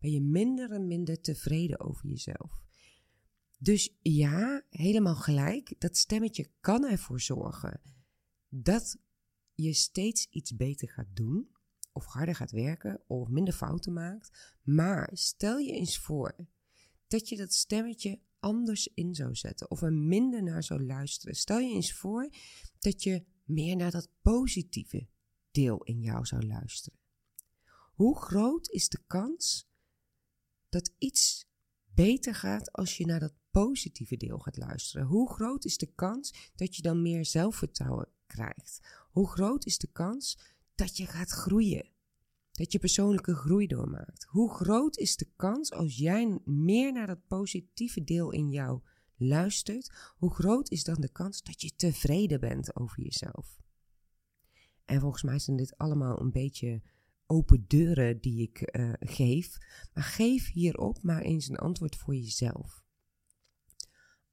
Ben 0.00 0.10
je 0.10 0.20
minder 0.20 0.70
en 0.70 0.86
minder 0.86 1.20
tevreden 1.20 1.80
over 1.80 2.08
jezelf. 2.08 2.62
Dus 3.58 3.96
ja, 4.02 4.62
helemaal 4.70 5.14
gelijk. 5.14 5.74
Dat 5.78 5.96
stemmetje 5.96 6.50
kan 6.60 6.84
ervoor 6.84 7.20
zorgen 7.20 7.80
dat 8.48 8.98
je 9.54 9.72
steeds 9.72 10.26
iets 10.30 10.56
beter 10.56 10.88
gaat 10.88 11.16
doen 11.16 11.48
of 11.92 12.04
harder 12.06 12.34
gaat 12.34 12.50
werken 12.50 13.02
of 13.06 13.28
minder 13.28 13.54
fouten 13.54 13.92
maakt. 13.92 14.56
Maar 14.62 15.10
stel 15.12 15.58
je 15.58 15.72
eens 15.72 15.98
voor 15.98 16.46
dat 17.08 17.28
je 17.28 17.36
dat 17.36 17.52
stemmetje 17.52 18.20
anders 18.44 18.88
in 18.94 19.14
zou 19.14 19.34
zetten 19.34 19.70
of 19.70 19.82
er 19.82 19.92
minder 19.92 20.42
naar 20.42 20.62
zou 20.62 20.86
luisteren. 20.86 21.34
Stel 21.34 21.58
je 21.58 21.74
eens 21.74 21.92
voor 21.92 22.30
dat 22.78 23.02
je 23.02 23.24
meer 23.44 23.76
naar 23.76 23.90
dat 23.90 24.08
positieve 24.22 25.08
deel 25.50 25.82
in 25.82 26.00
jou 26.00 26.26
zou 26.26 26.46
luisteren. 26.46 26.98
Hoe 27.94 28.18
groot 28.18 28.68
is 28.68 28.88
de 28.88 29.00
kans 29.06 29.68
dat 30.68 30.92
iets 30.98 31.46
beter 31.94 32.34
gaat 32.34 32.72
als 32.72 32.96
je 32.96 33.06
naar 33.06 33.20
dat 33.20 33.34
positieve 33.50 34.16
deel 34.16 34.38
gaat 34.38 34.56
luisteren. 34.56 35.06
Hoe 35.06 35.32
groot 35.32 35.64
is 35.64 35.78
de 35.78 35.92
kans 35.94 36.52
dat 36.54 36.76
je 36.76 36.82
dan 36.82 37.02
meer 37.02 37.24
zelfvertrouwen 37.24 38.08
krijgt? 38.26 38.80
Hoe 39.10 39.28
groot 39.28 39.66
is 39.66 39.78
de 39.78 39.92
kans 39.92 40.38
dat 40.74 40.96
je 40.96 41.06
gaat 41.06 41.30
groeien? 41.30 41.93
Dat 42.54 42.72
je 42.72 42.78
persoonlijke 42.78 43.34
groei 43.34 43.66
doormaakt. 43.66 44.24
Hoe 44.24 44.54
groot 44.54 44.96
is 44.96 45.16
de 45.16 45.28
kans 45.36 45.72
als 45.72 45.96
jij 45.96 46.38
meer 46.44 46.92
naar 46.92 47.06
dat 47.06 47.26
positieve 47.26 48.04
deel 48.04 48.30
in 48.30 48.50
jou 48.50 48.80
luistert? 49.16 50.12
Hoe 50.16 50.34
groot 50.34 50.70
is 50.70 50.84
dan 50.84 51.00
de 51.00 51.12
kans 51.12 51.42
dat 51.42 51.60
je 51.60 51.74
tevreden 51.76 52.40
bent 52.40 52.76
over 52.76 53.02
jezelf? 53.02 53.58
En 54.84 55.00
volgens 55.00 55.22
mij 55.22 55.38
zijn 55.38 55.56
dit 55.56 55.76
allemaal 55.76 56.20
een 56.20 56.32
beetje 56.32 56.82
open 57.26 57.64
deuren 57.68 58.20
die 58.20 58.42
ik 58.42 58.76
uh, 58.76 58.92
geef. 59.00 59.58
Maar 59.94 60.04
geef 60.04 60.52
hierop 60.52 61.02
maar 61.02 61.22
eens 61.22 61.48
een 61.48 61.56
antwoord 61.56 61.96
voor 61.96 62.14
jezelf. 62.14 62.82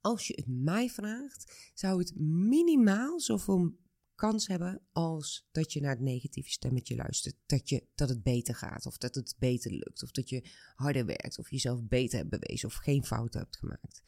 Als 0.00 0.26
je 0.26 0.34
het 0.34 0.46
mij 0.46 0.88
vraagt, 0.88 1.70
zou 1.74 1.98
het 1.98 2.16
minimaal 2.18 3.20
zoveel 3.20 3.76
kans 4.22 4.46
hebben 4.46 4.80
als 4.92 5.48
dat 5.52 5.72
je 5.72 5.80
naar 5.80 5.90
het 5.90 6.00
negatieve 6.00 6.50
stemmetje 6.50 6.94
luistert. 6.94 7.36
Dat, 7.46 7.68
je, 7.68 7.86
dat 7.94 8.08
het 8.08 8.22
beter 8.22 8.54
gaat, 8.54 8.86
of 8.86 8.98
dat 8.98 9.14
het 9.14 9.34
beter 9.38 9.70
lukt, 9.70 10.02
of 10.02 10.10
dat 10.10 10.28
je 10.28 10.50
harder 10.74 11.06
werkt, 11.06 11.38
of 11.38 11.50
jezelf 11.50 11.82
beter 11.82 12.18
hebt 12.18 12.30
bewezen, 12.30 12.68
of 12.68 12.74
geen 12.74 13.04
fouten 13.04 13.40
hebt 13.40 13.56
gemaakt. 13.56 14.02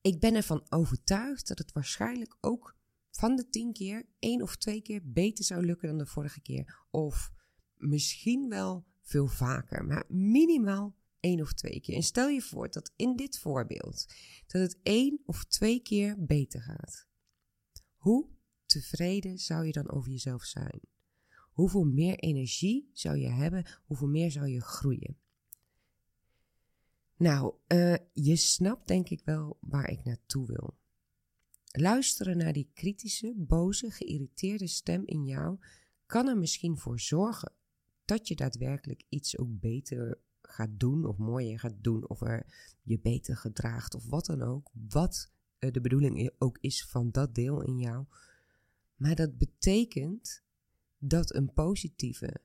Ik 0.00 0.20
ben 0.20 0.34
ervan 0.34 0.66
overtuigd 0.68 1.48
dat 1.48 1.58
het 1.58 1.72
waarschijnlijk 1.72 2.36
ook 2.40 2.76
van 3.10 3.36
de 3.36 3.48
tien 3.48 3.72
keer 3.72 4.06
één 4.18 4.42
of 4.42 4.56
twee 4.56 4.82
keer 4.82 5.00
beter 5.04 5.44
zou 5.44 5.66
lukken 5.66 5.88
dan 5.88 5.98
de 5.98 6.06
vorige 6.06 6.40
keer. 6.40 6.86
Of 6.90 7.30
misschien 7.74 8.48
wel 8.48 8.86
veel 9.02 9.28
vaker, 9.28 9.84
maar 9.84 10.04
minimaal 10.08 10.96
één 11.20 11.40
of 11.40 11.52
twee 11.52 11.80
keer. 11.80 11.94
En 11.94 12.02
stel 12.02 12.28
je 12.28 12.42
voor 12.42 12.70
dat 12.70 12.92
in 12.96 13.16
dit 13.16 13.38
voorbeeld 13.38 14.06
dat 14.46 14.62
het 14.62 14.78
één 14.82 15.20
of 15.24 15.44
twee 15.44 15.80
keer 15.80 16.24
beter 16.24 16.62
gaat. 16.62 17.06
Hoe 17.96 18.36
tevreden 18.68 19.38
zou 19.38 19.66
je 19.66 19.72
dan 19.72 19.90
over 19.90 20.10
jezelf 20.10 20.44
zijn? 20.44 20.80
Hoeveel 21.38 21.84
meer 21.84 22.18
energie 22.18 22.90
zou 22.92 23.16
je 23.16 23.28
hebben? 23.28 23.66
Hoeveel 23.86 24.08
meer 24.08 24.30
zou 24.30 24.48
je 24.48 24.60
groeien? 24.60 25.16
Nou, 27.16 27.54
uh, 27.68 27.96
je 28.12 28.36
snapt 28.36 28.88
denk 28.88 29.08
ik 29.08 29.20
wel 29.24 29.58
waar 29.60 29.90
ik 29.90 30.04
naartoe 30.04 30.46
wil. 30.46 30.76
Luisteren 31.70 32.36
naar 32.36 32.52
die 32.52 32.70
kritische, 32.74 33.34
boze, 33.36 33.90
geïrriteerde 33.90 34.66
stem 34.66 35.02
in 35.04 35.24
jou 35.24 35.58
kan 36.06 36.28
er 36.28 36.38
misschien 36.38 36.78
voor 36.78 37.00
zorgen 37.00 37.52
dat 38.04 38.28
je 38.28 38.36
daadwerkelijk 38.36 39.02
iets 39.08 39.38
ook 39.38 39.60
beter 39.60 40.20
gaat 40.42 40.80
doen 40.80 41.04
of 41.04 41.16
mooier 41.16 41.58
gaat 41.58 41.76
doen 41.80 42.08
of 42.08 42.20
er 42.20 42.46
je 42.82 43.00
beter 43.00 43.36
gedraagt 43.36 43.94
of 43.94 44.08
wat 44.08 44.26
dan 44.26 44.42
ook. 44.42 44.70
Wat 44.72 45.30
eh, 45.58 45.72
de 45.72 45.80
bedoeling 45.80 46.30
ook 46.38 46.58
is 46.60 46.86
van 46.86 47.10
dat 47.10 47.34
deel 47.34 47.62
in 47.62 47.78
jou. 47.78 48.06
Maar 48.98 49.14
dat 49.14 49.38
betekent 49.38 50.42
dat 50.98 51.34
een 51.34 51.52
positieve, 51.52 52.40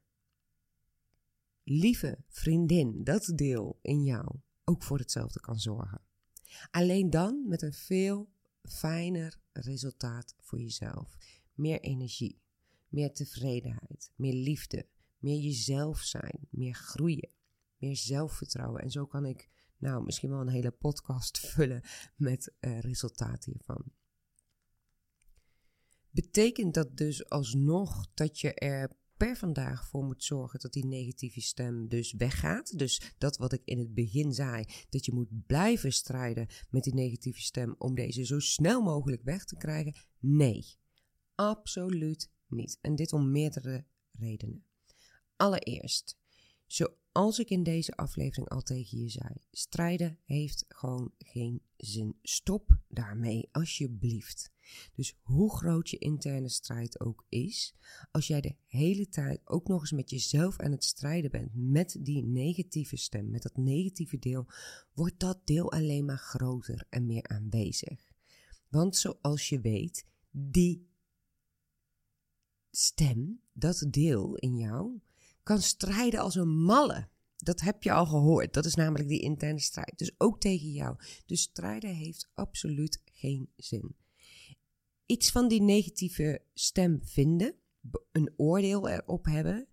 lieve 1.64 2.24
vriendin, 2.28 3.04
dat 3.04 3.32
deel 3.36 3.80
in 3.82 4.04
jou, 4.04 4.40
ook 4.64 4.84
voor 4.84 4.98
hetzelfde 4.98 5.40
kan 5.40 5.60
zorgen. 5.60 6.02
Alleen 6.72 7.10
dan 7.10 7.48
met 7.48 7.62
een 7.62 7.74
veel 7.74 8.30
fijner 8.64 9.40
resultaat 9.52 10.36
voor 10.40 10.60
jezelf. 10.60 11.18
Meer 11.54 11.80
energie, 11.80 12.42
meer 12.88 13.14
tevredenheid, 13.14 14.12
meer 14.16 14.34
liefde, 14.34 14.88
meer 15.18 15.40
jezelf 15.40 16.00
zijn, 16.00 16.48
meer 16.50 16.74
groeien, 16.74 17.30
meer 17.78 17.96
zelfvertrouwen. 17.96 18.82
En 18.82 18.92
zo 18.92 19.06
kan 19.06 19.26
ik 19.26 19.50
nou 19.78 20.04
misschien 20.04 20.30
wel 20.30 20.42
een 20.42 20.48
hele 20.48 20.72
podcast 20.72 21.40
vullen 21.54 21.82
met 22.16 22.54
uh, 22.60 22.80
resultaten 22.80 23.52
hiervan. 23.52 23.92
Betekent 26.14 26.74
dat 26.74 26.98
dus 26.98 27.30
alsnog 27.30 28.08
dat 28.14 28.40
je 28.40 28.54
er 28.54 28.92
per 29.18 29.38
vandaag 29.38 29.88
voor 29.88 30.04
moet 30.04 30.24
zorgen 30.24 30.60
dat 30.60 30.74
die 30.74 30.86
negatieve 30.86 31.42
stem 31.42 31.88
dus 31.88 32.14
weggaat. 32.14 32.78
Dus 32.78 33.14
dat 33.18 33.38
wat 33.38 33.54
ik 33.54 33.62
in 33.66 33.80
het 33.80 33.94
begin 33.94 34.34
zei, 34.34 34.66
dat 34.90 35.06
je 35.06 35.14
moet 35.14 35.46
blijven 35.46 35.92
strijden 35.92 36.48
met 36.70 36.84
die 36.84 36.94
negatieve 36.94 37.42
stem 37.42 37.76
om 37.78 37.96
deze 37.96 38.26
zo 38.26 38.40
snel 38.40 38.82
mogelijk 38.82 39.24
weg 39.24 39.46
te 39.46 39.56
krijgen. 39.56 39.96
Nee, 40.20 40.66
absoluut 41.36 42.30
niet. 42.48 42.78
En 42.82 42.96
dit 42.96 43.14
om 43.14 43.32
meerdere 43.32 43.86
redenen. 44.12 44.66
Allereerst, 45.36 46.18
zoals 46.68 47.40
ik 47.40 47.50
in 47.50 47.64
deze 47.64 47.96
aflevering 47.96 48.50
al 48.50 48.62
tegen 48.62 49.00
je 49.00 49.10
zei, 49.10 49.34
strijden 49.52 50.20
heeft 50.26 50.66
gewoon 50.68 51.12
geen 51.18 51.62
zin. 51.78 52.18
Stop 52.22 52.78
daarmee, 52.88 53.50
alsjeblieft. 53.52 54.53
Dus 54.96 55.16
hoe 55.22 55.56
groot 55.56 55.90
je 55.90 55.98
interne 55.98 56.50
strijd 56.50 57.00
ook 57.00 57.26
is, 57.30 57.76
als 58.12 58.28
jij 58.28 58.42
de 58.42 58.56
hele 58.68 59.10
tijd 59.10 59.42
ook 59.44 59.68
nog 59.68 59.82
eens 59.82 59.92
met 59.92 60.10
jezelf 60.10 60.60
aan 60.60 60.72
het 60.72 60.84
strijden 60.84 61.32
bent, 61.32 61.50
met 61.54 61.98
die 62.00 62.24
negatieve 62.24 62.98
stem, 62.98 63.30
met 63.30 63.42
dat 63.42 63.58
negatieve 63.58 64.20
deel, 64.20 64.48
wordt 64.94 65.20
dat 65.20 65.40
deel 65.44 65.72
alleen 65.72 66.06
maar 66.06 66.18
groter 66.18 66.86
en 66.90 67.06
meer 67.06 67.28
aanwezig. 67.28 68.12
Want 68.70 68.98
zoals 68.98 69.50
je 69.50 69.60
weet, 69.60 70.06
die 70.32 70.88
stem, 72.72 73.42
dat 73.54 73.86
deel 73.90 74.36
in 74.36 74.58
jou, 74.58 75.00
kan 75.44 75.62
strijden 75.62 76.20
als 76.20 76.36
een 76.36 76.62
malle. 76.64 77.08
Dat 77.38 77.62
heb 77.62 77.84
je 77.84 77.92
al 77.92 78.06
gehoord. 78.06 78.54
Dat 78.54 78.66
is 78.66 78.76
namelijk 78.76 79.10
die 79.10 79.20
interne 79.20 79.60
strijd. 79.60 79.98
Dus 79.98 80.12
ook 80.18 80.40
tegen 80.40 80.72
jou. 80.72 80.96
Dus 81.26 81.42
strijden 81.42 81.96
heeft 81.96 82.30
absoluut 82.34 83.02
geen 83.06 83.50
zin. 83.56 83.96
Iets 85.06 85.32
van 85.32 85.48
die 85.48 85.62
negatieve 85.62 86.42
stem 86.54 87.00
vinden, 87.04 87.56
een 88.12 88.34
oordeel 88.38 88.90
erop 88.90 89.26
hebben, 89.26 89.68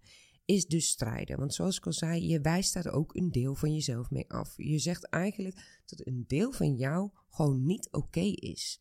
is 0.45 0.67
dus 0.67 0.89
strijden. 0.89 1.39
Want 1.39 1.55
zoals 1.55 1.77
ik 1.77 1.87
al 1.87 1.93
zei, 1.93 2.27
je 2.27 2.41
wijst 2.41 2.75
daar 2.75 2.93
ook 2.93 3.15
een 3.15 3.31
deel 3.31 3.55
van 3.55 3.75
jezelf 3.75 4.11
mee 4.11 4.31
af. 4.31 4.55
Je 4.57 4.79
zegt 4.79 5.05
eigenlijk 5.05 5.83
dat 5.87 6.07
een 6.07 6.25
deel 6.27 6.53
van 6.53 6.77
jou 6.77 7.11
gewoon 7.29 7.67
niet 7.67 7.89
oké 7.91 8.21
is. 8.21 8.81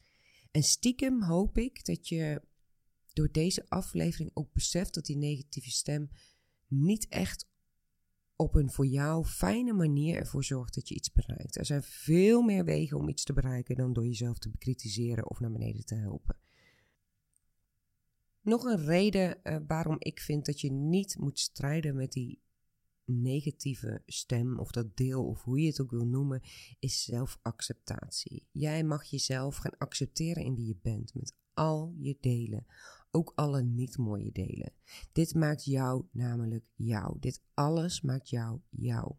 En 0.52 0.64
stiekem 0.64 1.24
hoop 1.24 1.58
ik 1.58 1.86
dat 1.86 2.08
je 2.08 2.42
door 3.14 3.32
deze 3.32 3.70
aflevering 3.70 4.32
ook 4.34 4.54
beseft 4.54 4.94
dat 4.94 5.06
die 5.06 5.18
negatieve 5.18 5.70
stem 5.70 6.10
niet 6.68 7.08
echt 7.08 7.49
op 8.40 8.56
een 8.56 8.72
voor 8.72 8.86
jou 8.86 9.26
fijne 9.26 9.74
manier 9.74 10.16
ervoor 10.16 10.44
zorgt 10.44 10.76
dat 10.76 10.88
je 10.88 10.96
iets 10.96 11.12
bereikt. 11.12 11.58
Er 11.58 11.66
zijn 11.66 11.84
veel 11.84 12.42
meer 12.42 12.66
wegen 12.66 12.98
om 12.98 13.10
iets 13.10 13.24
te 13.24 13.34
bereiken 13.34 13.76
dan 13.76 13.94
door 13.94 14.06
jezelf 14.06 14.38
te 14.38 14.50
bekritiseren 14.50 15.30
of 15.30 15.40
naar 15.40 15.52
beneden 15.52 15.86
te 15.86 15.96
helpen. 15.96 16.36
Nog 18.42 18.64
een 18.64 18.86
reden 18.86 19.38
uh, 19.44 19.58
waarom 19.68 19.96
ik 20.00 20.20
vind 20.20 20.46
dat 20.46 20.62
je 20.62 20.72
niet 20.72 21.18
moet 21.18 21.40
strijden 21.40 21.96
met 21.96 22.12
die 22.12 22.42
negatieve 23.06 24.02
stem 24.06 24.60
of 24.60 24.72
dat 24.72 24.98
deel 24.98 25.26
of 25.26 25.44
hoe 25.44 25.62
je 25.62 25.68
het 25.68 25.82
ook 25.82 25.92
wil 25.92 26.06
noemen, 26.06 26.42
is 26.80 27.04
zelfacceptatie. 27.04 28.48
Jij 28.52 28.84
mag 28.84 29.04
jezelf 29.04 29.56
gaan 29.56 29.78
accepteren 29.78 30.44
in 30.44 30.56
wie 30.56 30.68
je 30.68 30.78
bent 30.82 31.14
met 31.14 31.34
al 31.54 31.96
je 31.98 32.18
delen, 32.20 32.66
ook 33.12 33.32
alle 33.36 33.64
niet 33.64 33.98
mooie 33.98 34.32
delen. 34.32 34.74
Dit 35.12 35.34
maakt 35.34 35.66
jou 35.66 36.06
namelijk 36.12 36.66
jou. 36.76 37.20
Dit 37.20 37.42
alles 37.54 38.02
maakt 38.02 38.30
jou 38.30 38.60
jou. 38.70 39.16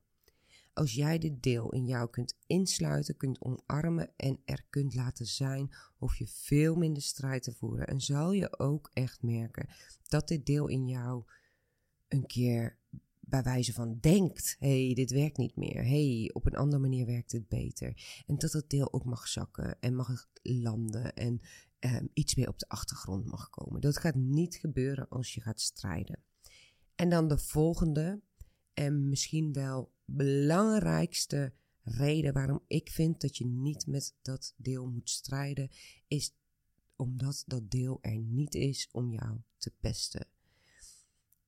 Als 0.72 0.94
jij 0.94 1.18
dit 1.18 1.42
deel 1.42 1.72
in 1.72 1.86
jou 1.86 2.10
kunt 2.10 2.36
insluiten, 2.46 3.16
kunt 3.16 3.40
omarmen 3.40 4.12
en 4.16 4.40
er 4.44 4.64
kunt 4.70 4.94
laten 4.94 5.26
zijn, 5.26 5.70
hoef 5.96 6.16
je 6.16 6.26
veel 6.26 6.74
minder 6.74 7.02
strijd 7.02 7.42
te 7.42 7.52
voeren. 7.52 7.86
En 7.86 8.00
zal 8.00 8.32
je 8.32 8.58
ook 8.58 8.90
echt 8.92 9.22
merken 9.22 9.68
dat 10.08 10.28
dit 10.28 10.46
deel 10.46 10.68
in 10.68 10.86
jou 10.88 11.24
een 12.08 12.26
keer 12.26 12.78
bij 13.30 13.42
wijze 13.42 13.72
van 13.72 13.98
denkt: 14.00 14.56
hé, 14.58 14.84
hey, 14.84 14.94
dit 14.94 15.10
werkt 15.10 15.36
niet 15.36 15.56
meer. 15.56 15.84
hey, 15.84 16.30
op 16.32 16.46
een 16.46 16.56
andere 16.56 16.82
manier 16.82 17.06
werkt 17.06 17.32
het 17.32 17.48
beter. 17.48 18.22
En 18.26 18.36
dat 18.36 18.52
het 18.52 18.70
deel 18.70 18.92
ook 18.92 19.04
mag 19.04 19.28
zakken 19.28 19.80
en 19.80 19.94
mag 19.94 20.28
landen 20.42 21.14
en 21.14 21.40
um, 21.80 22.10
iets 22.12 22.34
meer 22.34 22.48
op 22.48 22.58
de 22.58 22.68
achtergrond 22.68 23.26
mag 23.26 23.50
komen. 23.50 23.80
Dat 23.80 23.98
gaat 23.98 24.14
niet 24.14 24.54
gebeuren 24.54 25.08
als 25.08 25.34
je 25.34 25.40
gaat 25.40 25.60
strijden. 25.60 26.22
En 26.94 27.08
dan 27.08 27.28
de 27.28 27.38
volgende 27.38 28.20
en 28.74 29.08
misschien 29.08 29.52
wel 29.52 29.92
belangrijkste 30.04 31.52
reden 31.82 32.32
waarom 32.32 32.64
ik 32.66 32.90
vind 32.90 33.20
dat 33.20 33.36
je 33.36 33.46
niet 33.46 33.86
met 33.86 34.14
dat 34.22 34.54
deel 34.56 34.86
moet 34.86 35.10
strijden, 35.10 35.70
is 36.06 36.34
omdat 36.96 37.42
dat 37.46 37.70
deel 37.70 37.98
er 38.00 38.18
niet 38.18 38.54
is 38.54 38.88
om 38.92 39.12
jou 39.12 39.40
te 39.56 39.72
pesten. 39.80 40.26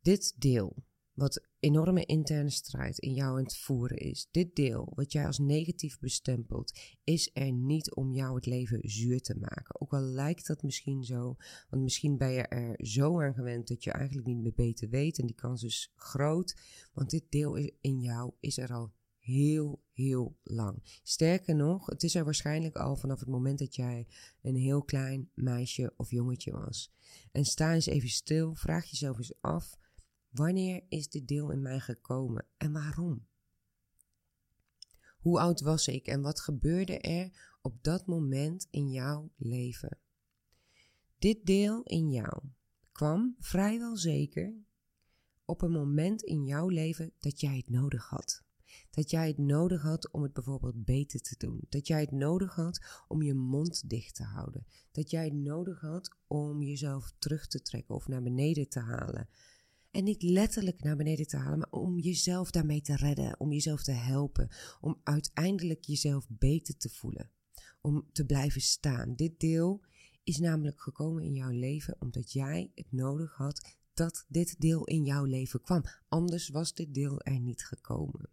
Dit 0.01 0.35
deel 0.41 0.85
wat 1.15 1.43
enorme 1.59 2.05
interne 2.05 2.51
strijd 2.51 2.99
in 2.99 3.13
jou 3.13 3.39
aan 3.39 3.45
het 3.45 3.57
voeren 3.57 3.97
is. 3.97 4.29
Dit 4.31 4.57
deel, 4.57 4.93
wat 4.95 5.13
jij 5.13 5.27
als 5.27 5.39
negatief 5.39 5.99
bestempelt, 5.99 6.79
is 7.05 7.31
er 7.33 7.53
niet 7.53 7.95
om 7.95 8.13
jou 8.13 8.35
het 8.35 8.47
leven 8.47 8.81
zuur 8.83 9.21
te 9.21 9.39
maken. 9.39 9.81
Ook 9.81 9.93
al 9.93 10.01
lijkt 10.01 10.47
dat 10.47 10.63
misschien 10.63 11.05
zo, 11.05 11.37
want 11.71 11.83
misschien 11.83 12.17
ben 12.17 12.31
je 12.31 12.43
er 12.43 12.87
zo 12.87 13.23
aan 13.23 13.35
gewend 13.35 13.69
dat 13.69 13.85
je 13.85 13.91
eigenlijk 13.91 14.27
niet 14.27 14.43
meer 14.43 14.55
beter 14.55 14.89
weet 14.89 15.19
en 15.19 15.27
die 15.27 15.35
kans 15.35 15.63
is 15.63 15.93
groot. 15.97 16.57
Want 16.93 17.11
dit 17.11 17.25
deel 17.29 17.57
in 17.81 18.01
jou 18.01 18.33
is 18.41 18.59
er 18.59 18.73
al 18.73 18.93
heel, 19.19 19.83
heel 19.93 20.37
lang. 20.43 21.01
Sterker 21.03 21.55
nog, 21.55 21.87
het 21.87 22.03
is 22.03 22.15
er 22.15 22.25
waarschijnlijk 22.25 22.77
al 22.77 22.97
vanaf 22.97 23.21
het 23.21 23.29
moment 23.29 23.59
dat 23.59 23.75
jij 23.75 24.07
een 24.43 24.57
heel 24.57 24.83
klein 24.83 25.31
meisje 25.35 25.93
of 25.97 26.11
jongetje 26.11 26.53
was. 26.53 26.93
En 27.33 27.45
sta 27.45 27.75
eens 27.75 27.87
even 27.87 28.09
stil, 28.09 28.55
vraag 28.55 28.85
jezelf 28.85 29.17
eens 29.19 29.41
af: 29.41 29.77
wanneer 30.33 30.85
is 30.89 31.09
dit 31.09 31.29
deel 31.29 31.51
in 31.51 31.63
mij 31.63 31.81
gekomen 31.81 32.47
en 32.57 32.73
waarom? 32.73 33.27
Hoe 35.19 35.41
oud 35.41 35.61
was 35.61 35.87
ik 35.87 36.07
en 36.07 36.21
wat 36.21 36.41
gebeurde 36.41 36.99
er 36.99 37.57
op 37.63 37.83
dat 37.83 38.07
moment 38.07 38.67
in 38.71 38.91
jouw 38.91 39.33
leven? 39.37 39.99
Dit 41.19 41.47
deel 41.47 41.83
in 41.83 42.11
jou 42.11 42.43
kwam 42.93 43.37
vrijwel 43.39 43.97
zeker 43.97 44.55
op 45.45 45.63
een 45.63 45.73
moment 45.73 46.23
in 46.23 46.45
jouw 46.45 46.69
leven 46.69 47.13
dat 47.19 47.41
jij 47.41 47.57
het 47.57 47.71
nodig 47.71 48.09
had. 48.09 48.43
Dat 48.91 49.11
jij 49.11 49.29
het 49.29 49.39
nodig 49.39 49.83
had 49.83 50.13
om 50.13 50.23
het 50.23 50.33
bijvoorbeeld 50.33 50.85
beter 50.85 51.21
te 51.21 51.35
doen. 51.39 51.61
Dat 51.69 51.87
jij 51.87 52.01
het 52.01 52.11
nodig 52.11 52.55
had 52.55 53.05
om 53.09 53.23
je 53.23 53.35
mond 53.35 53.89
dicht 53.89 54.15
te 54.15 54.23
houden. 54.23 54.67
Dat 54.93 55.11
jij 55.11 55.25
het 55.25 55.35
nodig 55.35 55.81
had 55.81 56.17
om 56.27 56.63
jezelf 56.63 57.13
terug 57.19 57.47
te 57.47 57.63
trekken 57.63 57.95
of 57.95 58.09
naar 58.09 58.23
beneden 58.23 58.69
te 58.69 58.81
halen. 58.81 59.29
En 59.93 60.05
niet 60.05 60.23
letterlijk 60.23 60.83
naar 60.83 60.97
beneden 60.97 61.27
te 61.27 61.37
halen, 61.37 61.59
maar 61.59 61.71
om 61.71 61.99
jezelf 61.99 62.51
daarmee 62.51 62.81
te 62.81 62.97
redden, 62.97 63.41
om 63.41 63.53
jezelf 63.53 63.83
te 63.83 63.93
helpen, 63.93 64.49
om 64.81 65.01
uiteindelijk 65.03 65.85
jezelf 65.85 66.27
beter 66.29 66.77
te 66.77 66.89
voelen, 66.89 67.31
om 67.81 68.09
te 68.13 68.27
blijven 68.27 68.61
staan. 68.61 69.15
Dit 69.15 69.41
deel 69.41 69.85
is 70.25 70.39
namelijk 70.39 70.81
gekomen 70.81 71.23
in 71.23 71.35
jouw 71.35 71.51
leven 71.51 71.97
omdat 71.99 72.33
jij 72.33 72.71
het 72.75 72.93
nodig 72.93 73.35
had 73.35 73.77
dat 73.95 74.25
dit 74.29 74.61
deel 74.61 74.85
in 74.85 75.05
jouw 75.05 75.25
leven 75.25 75.61
kwam. 75.61 75.83
Anders 76.09 76.49
was 76.49 76.75
dit 76.75 76.95
deel 76.95 77.21
er 77.21 77.41
niet 77.41 77.65
gekomen. 77.65 78.29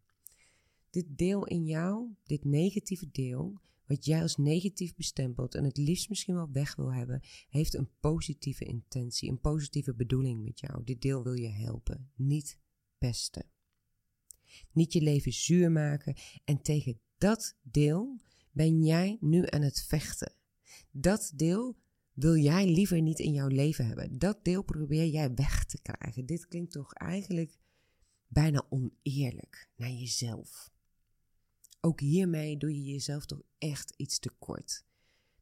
Dit 0.89 1.05
deel 1.17 1.45
in 1.45 1.65
jou, 1.65 2.09
dit 2.23 2.45
negatieve 2.45 3.11
deel, 3.11 3.59
wat 3.89 4.05
jij 4.05 4.21
als 4.21 4.37
negatief 4.37 4.95
bestempelt 4.95 5.55
en 5.55 5.63
het 5.63 5.77
liefst 5.77 6.09
misschien 6.09 6.35
wel 6.35 6.51
weg 6.51 6.75
wil 6.75 6.93
hebben, 6.93 7.21
heeft 7.49 7.73
een 7.73 7.89
positieve 7.99 8.65
intentie, 8.65 9.29
een 9.29 9.39
positieve 9.39 9.93
bedoeling 9.93 10.43
met 10.43 10.59
jou. 10.59 10.83
Dit 10.83 11.01
deel 11.01 11.23
wil 11.23 11.33
je 11.33 11.47
helpen, 11.47 12.11
niet 12.15 12.59
pesten. 12.97 13.45
Niet 14.71 14.93
je 14.93 15.01
leven 15.01 15.33
zuur 15.33 15.71
maken 15.71 16.15
en 16.43 16.61
tegen 16.61 16.99
dat 17.17 17.57
deel 17.61 18.19
ben 18.51 18.83
jij 18.83 19.17
nu 19.19 19.45
aan 19.47 19.61
het 19.61 19.81
vechten. 19.81 20.33
Dat 20.91 21.31
deel 21.35 21.77
wil 22.13 22.35
jij 22.35 22.65
liever 22.65 23.01
niet 23.01 23.19
in 23.19 23.33
jouw 23.33 23.47
leven 23.47 23.85
hebben. 23.85 24.17
Dat 24.17 24.43
deel 24.43 24.63
probeer 24.63 25.07
jij 25.07 25.33
weg 25.33 25.65
te 25.65 25.81
krijgen. 25.81 26.25
Dit 26.25 26.47
klinkt 26.47 26.71
toch 26.71 26.93
eigenlijk 26.93 27.57
bijna 28.27 28.65
oneerlijk 28.69 29.69
naar 29.75 29.91
jezelf. 29.91 30.71
Ook 31.81 31.99
hiermee 31.99 32.57
doe 32.57 32.75
je 32.75 32.91
jezelf 32.91 33.25
toch 33.25 33.41
echt 33.57 33.93
iets 33.95 34.19
tekort. 34.19 34.83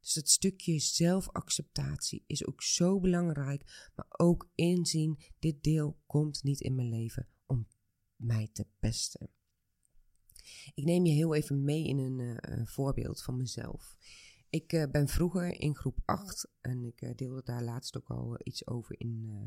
Dus 0.00 0.12
dat 0.12 0.28
stukje 0.28 0.78
zelfacceptatie 0.78 2.24
is 2.26 2.46
ook 2.46 2.62
zo 2.62 3.00
belangrijk, 3.00 3.90
maar 3.94 4.06
ook 4.08 4.50
inzien, 4.54 5.18
dit 5.38 5.62
deel 5.62 5.98
komt 6.06 6.42
niet 6.42 6.60
in 6.60 6.74
mijn 6.74 6.88
leven 6.88 7.28
om 7.46 7.68
mij 8.16 8.48
te 8.52 8.66
pesten. 8.78 9.30
Ik 10.74 10.84
neem 10.84 11.04
je 11.04 11.12
heel 11.12 11.34
even 11.34 11.64
mee 11.64 11.84
in 11.84 11.98
een 11.98 12.18
uh, 12.20 12.66
voorbeeld 12.66 13.22
van 13.22 13.36
mezelf. 13.36 13.96
Ik 14.50 14.72
uh, 14.72 14.84
ben 14.90 15.08
vroeger 15.08 15.60
in 15.60 15.76
groep 15.76 15.98
8 16.04 16.50
en 16.60 16.84
ik 16.84 17.02
uh, 17.02 17.10
deelde 17.14 17.42
daar 17.42 17.62
laatst 17.62 17.96
ook 17.96 18.08
al 18.08 18.40
iets 18.42 18.66
over 18.66 19.00
in, 19.00 19.46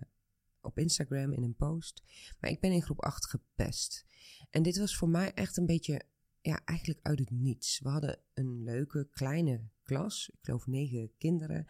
op 0.62 0.77
Instagram 0.77 1.31
in 1.31 1.43
een 1.43 1.55
post. 1.55 2.03
Maar 2.39 2.50
ik 2.50 2.60
ben 2.60 2.71
in 2.71 2.81
groep 2.81 3.01
8 3.01 3.25
gepest. 3.25 4.05
En 4.50 4.63
dit 4.63 4.77
was 4.77 4.98
voor 4.98 5.10
mij 5.10 5.33
echt 5.33 5.57
een 5.57 5.65
beetje 5.65 6.01
ja, 6.41 6.62
eigenlijk 6.65 7.00
uit 7.01 7.19
het 7.19 7.31
niets. 7.31 7.79
We 7.79 7.89
hadden 7.89 8.19
een 8.33 8.63
leuke 8.63 9.07
kleine 9.12 9.69
klas, 9.83 10.29
ik 10.33 10.39
geloof 10.41 10.67
negen 10.67 11.12
kinderen. 11.17 11.67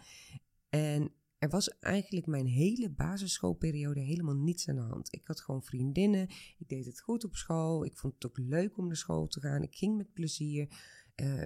En 0.70 1.14
er 1.38 1.50
was 1.50 1.80
eigenlijk 1.80 2.26
mijn 2.26 2.46
hele 2.46 2.90
basisschoolperiode 2.90 4.00
helemaal 4.00 4.36
niets 4.36 4.70
aan 4.70 4.76
de 4.76 4.82
hand. 4.82 5.14
Ik 5.14 5.28
had 5.28 5.42
gewoon 5.42 5.64
vriendinnen, 5.64 6.30
ik 6.58 6.68
deed 6.68 6.86
het 6.86 7.02
goed 7.02 7.24
op 7.24 7.36
school, 7.36 7.86
ik 7.86 7.98
vond 7.98 8.14
het 8.14 8.26
ook 8.26 8.38
leuk 8.38 8.78
om 8.78 8.88
naar 8.88 8.96
school 8.96 9.28
te 9.28 9.40
gaan, 9.40 9.62
ik 9.62 9.76
ging 9.76 9.98
met 9.98 10.14
plezier. 10.14 10.68
Uh, 11.16 11.44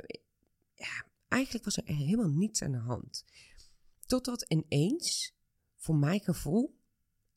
ja, 0.73 1.05
eigenlijk 1.27 1.65
was 1.65 1.77
er 1.77 1.95
helemaal 1.95 2.29
niets 2.29 2.61
aan 2.61 2.71
de 2.71 2.77
hand. 2.77 3.25
Totdat 4.05 4.45
ineens, 4.47 5.35
voor 5.75 5.95
mijn 5.95 6.19
gevoel, 6.19 6.79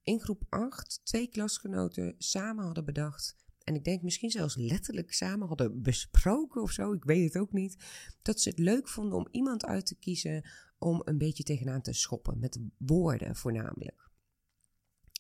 in 0.02 0.20
groep 0.20 0.42
8 0.48 1.00
twee 1.04 1.28
klasgenoten 1.28 2.14
samen 2.18 2.64
hadden 2.64 2.84
bedacht 2.84 3.36
en 3.68 3.74
ik 3.74 3.84
denk 3.84 4.02
misschien 4.02 4.30
zelfs 4.30 4.56
letterlijk 4.56 5.12
samen 5.12 5.48
hadden 5.48 5.82
besproken 5.82 6.62
of 6.62 6.70
zo, 6.70 6.92
ik 6.92 7.04
weet 7.04 7.24
het 7.32 7.42
ook 7.42 7.52
niet, 7.52 7.76
dat 8.22 8.40
ze 8.40 8.48
het 8.48 8.58
leuk 8.58 8.88
vonden 8.88 9.18
om 9.18 9.28
iemand 9.30 9.64
uit 9.64 9.86
te 9.86 9.94
kiezen 9.94 10.50
om 10.78 11.02
een 11.04 11.18
beetje 11.18 11.42
tegenaan 11.42 11.82
te 11.82 11.92
schoppen, 11.92 12.38
met 12.38 12.58
woorden 12.78 13.36
voornamelijk. 13.36 14.10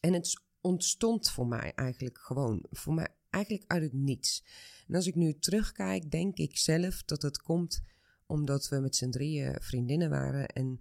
En 0.00 0.12
het 0.12 0.42
ontstond 0.60 1.30
voor 1.30 1.46
mij 1.46 1.72
eigenlijk 1.74 2.18
gewoon, 2.18 2.64
voor 2.70 2.94
mij 2.94 3.08
eigenlijk 3.30 3.64
uit 3.66 3.82
het 3.82 3.92
niets. 3.92 4.44
En 4.86 4.94
als 4.94 5.06
ik 5.06 5.14
nu 5.14 5.38
terugkijk, 5.38 6.10
denk 6.10 6.36
ik 6.36 6.56
zelf 6.56 7.02
dat 7.02 7.22
het 7.22 7.42
komt 7.42 7.82
omdat 8.26 8.68
we 8.68 8.80
met 8.80 8.96
z'n 8.96 9.10
drieën 9.10 9.56
vriendinnen 9.60 10.10
waren 10.10 10.48
en 10.48 10.78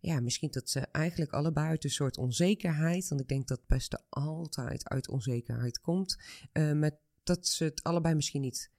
ja, 0.00 0.20
misschien 0.20 0.50
dat 0.50 0.70
ze 0.70 0.80
eigenlijk 0.80 1.32
allebei 1.32 1.66
uit 1.66 1.84
een 1.84 1.90
soort 1.90 2.18
onzekerheid, 2.18 3.08
want 3.08 3.20
ik 3.20 3.28
denk 3.28 3.48
dat 3.48 3.58
het 3.58 3.66
beste 3.66 4.02
altijd 4.08 4.88
uit 4.88 5.08
onzekerheid 5.08 5.80
komt, 5.80 6.18
uh, 6.52 6.72
met 6.72 6.96
dat 7.22 7.46
ze 7.46 7.64
het 7.64 7.82
allebei 7.82 8.14
misschien 8.14 8.40
niet 8.40 8.70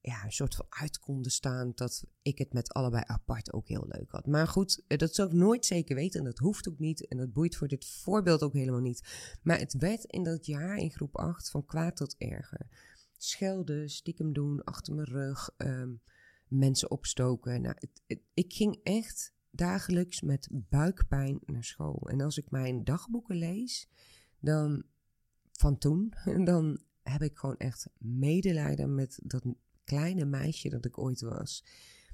ja, 0.00 0.24
een 0.24 0.32
soort 0.32 0.54
van 0.54 0.66
uit 0.68 0.98
konden 0.98 1.32
staan 1.32 1.72
dat 1.74 2.04
ik 2.22 2.38
het 2.38 2.52
met 2.52 2.72
allebei 2.72 3.02
apart 3.06 3.52
ook 3.52 3.68
heel 3.68 3.86
leuk 3.88 4.10
had. 4.10 4.26
Maar 4.26 4.48
goed, 4.48 4.82
eh, 4.86 4.98
dat 4.98 5.14
zou 5.14 5.28
ik 5.28 5.34
nooit 5.34 5.66
zeker 5.66 5.94
weten 5.94 6.18
en 6.18 6.24
dat 6.26 6.38
hoeft 6.38 6.68
ook 6.68 6.78
niet 6.78 7.08
en 7.08 7.16
dat 7.16 7.32
boeit 7.32 7.56
voor 7.56 7.68
dit 7.68 7.86
voorbeeld 7.86 8.42
ook 8.42 8.52
helemaal 8.52 8.80
niet. 8.80 9.36
Maar 9.42 9.58
het 9.58 9.74
werd 9.78 10.04
in 10.04 10.22
dat 10.22 10.46
jaar 10.46 10.76
in 10.76 10.90
groep 10.90 11.16
8 11.16 11.50
van 11.50 11.64
kwaad 11.64 11.96
tot 11.96 12.14
erger. 12.18 12.66
Schelden, 13.16 13.90
stiekem 13.90 14.32
doen, 14.32 14.64
achter 14.64 14.94
mijn 14.94 15.08
rug, 15.08 15.50
ehm, 15.56 15.94
mensen 16.48 16.90
opstoken. 16.90 17.60
Nou, 17.60 17.74
ik 18.34 18.52
ging 18.52 18.80
echt 18.82 19.32
dagelijks 19.50 20.20
met 20.20 20.48
buikpijn 20.52 21.40
naar 21.46 21.64
school. 21.64 22.08
En 22.08 22.20
als 22.20 22.38
ik 22.38 22.50
mijn 22.50 22.84
dagboeken 22.84 23.36
lees, 23.36 23.88
dan 24.40 24.84
van 25.52 25.78
toen, 25.78 26.14
dan 26.44 26.80
heb 27.02 27.22
ik 27.22 27.38
gewoon 27.38 27.56
echt 27.56 27.88
medelijden 27.98 28.94
met 28.94 29.20
dat 29.22 29.44
kleine 29.84 30.24
meisje 30.24 30.68
dat 30.68 30.84
ik 30.84 30.98
ooit 30.98 31.20
was. 31.20 31.64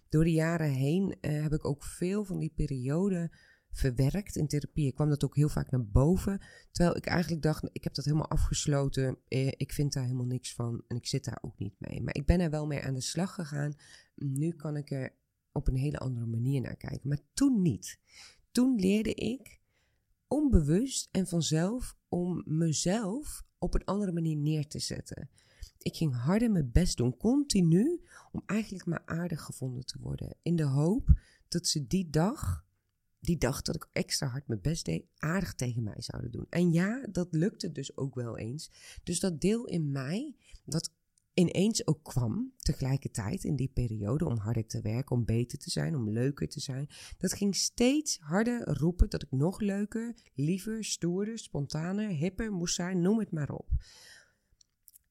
Door 0.09 0.25
de 0.25 0.33
jaren 0.33 0.70
heen 0.70 1.16
uh, 1.20 1.42
heb 1.42 1.53
ik 1.53 1.64
ook 1.64 1.85
veel 1.85 2.25
van 2.25 2.38
die 2.38 2.53
periode 2.55 3.31
verwerkt 3.75 4.37
in 4.37 4.47
therapie. 4.47 4.87
Ik 4.87 4.94
kwam 4.94 5.09
dat 5.09 5.25
ook 5.25 5.37
heel 5.37 5.49
vaak 5.49 5.70
naar 5.70 5.87
boven. 5.87 6.40
Terwijl 6.70 6.97
ik 6.97 7.07
eigenlijk 7.07 7.42
dacht, 7.42 7.68
ik 7.73 7.85
heb 7.85 7.94
dat 7.94 8.05
helemaal 8.05 8.31
afgesloten. 8.31 9.18
Eh, 9.29 9.47
ik 9.47 9.73
vind 9.73 9.92
daar 9.92 10.03
helemaal 10.03 10.27
niks 10.27 10.55
van 10.55 10.85
en 10.88 10.97
ik 10.97 11.07
zit 11.07 11.25
daar 11.25 11.38
ook 11.40 11.59
niet 11.59 11.75
mee. 11.79 12.03
Maar 12.03 12.14
ik 12.14 12.27
ben 12.27 12.40
er 12.40 12.51
wel 12.51 12.66
mee 12.66 12.83
aan 12.83 12.94
de 12.94 13.01
slag 13.01 13.35
gegaan. 13.35 13.75
Nu 14.14 14.51
kan 14.51 14.77
ik 14.77 14.90
er 14.90 15.12
op 15.55 15.69
een 15.69 15.77
hele 15.77 15.99
andere 15.99 16.27
manier 16.27 16.61
naar 16.61 16.77
kijken. 16.77 17.09
Maar 17.09 17.21
toen 17.35 17.62
niet. 17.62 17.99
Toen 18.51 18.77
leerde 18.81 19.14
ik 19.14 19.61
onbewust 20.29 21.09
en 21.11 21.27
vanzelf 21.27 21.97
om 22.09 22.43
mezelf 22.47 23.45
op 23.59 23.75
een 23.75 23.85
andere 23.85 24.12
manier 24.12 24.37
neer 24.37 24.67
te 24.67 24.79
zetten. 24.79 25.29
Ik 25.79 25.97
ging 25.97 26.14
harder 26.14 26.51
mijn 26.51 26.71
best 26.73 26.97
doen, 26.97 27.17
continu, 27.17 28.01
om 28.33 28.43
eigenlijk 28.47 28.87
maar 28.87 29.03
aardig 29.05 29.43
gevonden 29.43 29.87
te 29.87 29.99
worden. 30.01 30.37
In 30.43 30.57
de 30.57 30.64
hoop 30.64 31.21
dat 31.49 31.67
ze 31.67 31.87
die 31.87 32.11
dag, 32.11 32.67
die 33.21 33.38
dag 33.38 33.62
dat 33.62 33.75
ik 33.75 33.88
extra 33.93 34.27
hard 34.27 34.49
mijn 34.49 34.61
best 34.61 34.85
deed, 34.85 35.07
aardig 35.17 35.55
tegen 35.55 35.83
mij 35.83 36.03
zouden 36.03 36.31
doen. 36.31 36.47
En 36.49 36.73
ja, 36.73 37.07
dat 37.11 37.29
lukte 37.31 37.73
dus 37.73 37.97
ook 37.97 38.14
wel 38.14 38.38
eens. 38.38 38.71
Dus 39.03 39.21
dat 39.21 39.40
deel 39.40 39.67
in 39.67 39.93
mij, 39.93 40.37
dat 40.64 40.93
ineens 41.35 41.87
ook 41.87 42.03
kwam 42.03 42.53
tegelijkertijd 42.57 43.44
in 43.44 43.57
die 43.57 43.70
periode 43.75 44.25
om 44.25 44.37
harder 44.37 44.66
te 44.66 44.81
werken, 44.81 45.16
om 45.16 45.25
beter 45.25 45.59
te 45.59 45.70
zijn, 45.70 45.97
om 45.97 46.11
leuker 46.11 46.49
te 46.49 46.61
zijn. 46.61 46.88
Dat 47.18 47.33
ging 47.33 47.57
steeds 47.57 48.18
harder 48.20 48.79
roepen 48.79 49.11
dat 49.11 49.23
ik 49.23 49.31
nog 49.31 49.61
leuker, 49.61 50.14
liever, 50.35 50.85
stoerder, 50.85 51.38
spontaner, 51.38 52.09
hipper 52.09 52.53
moest 52.53 52.75
zijn, 52.75 53.01
noem 53.01 53.18
het 53.18 53.31
maar 53.31 53.51
op. 53.51 53.68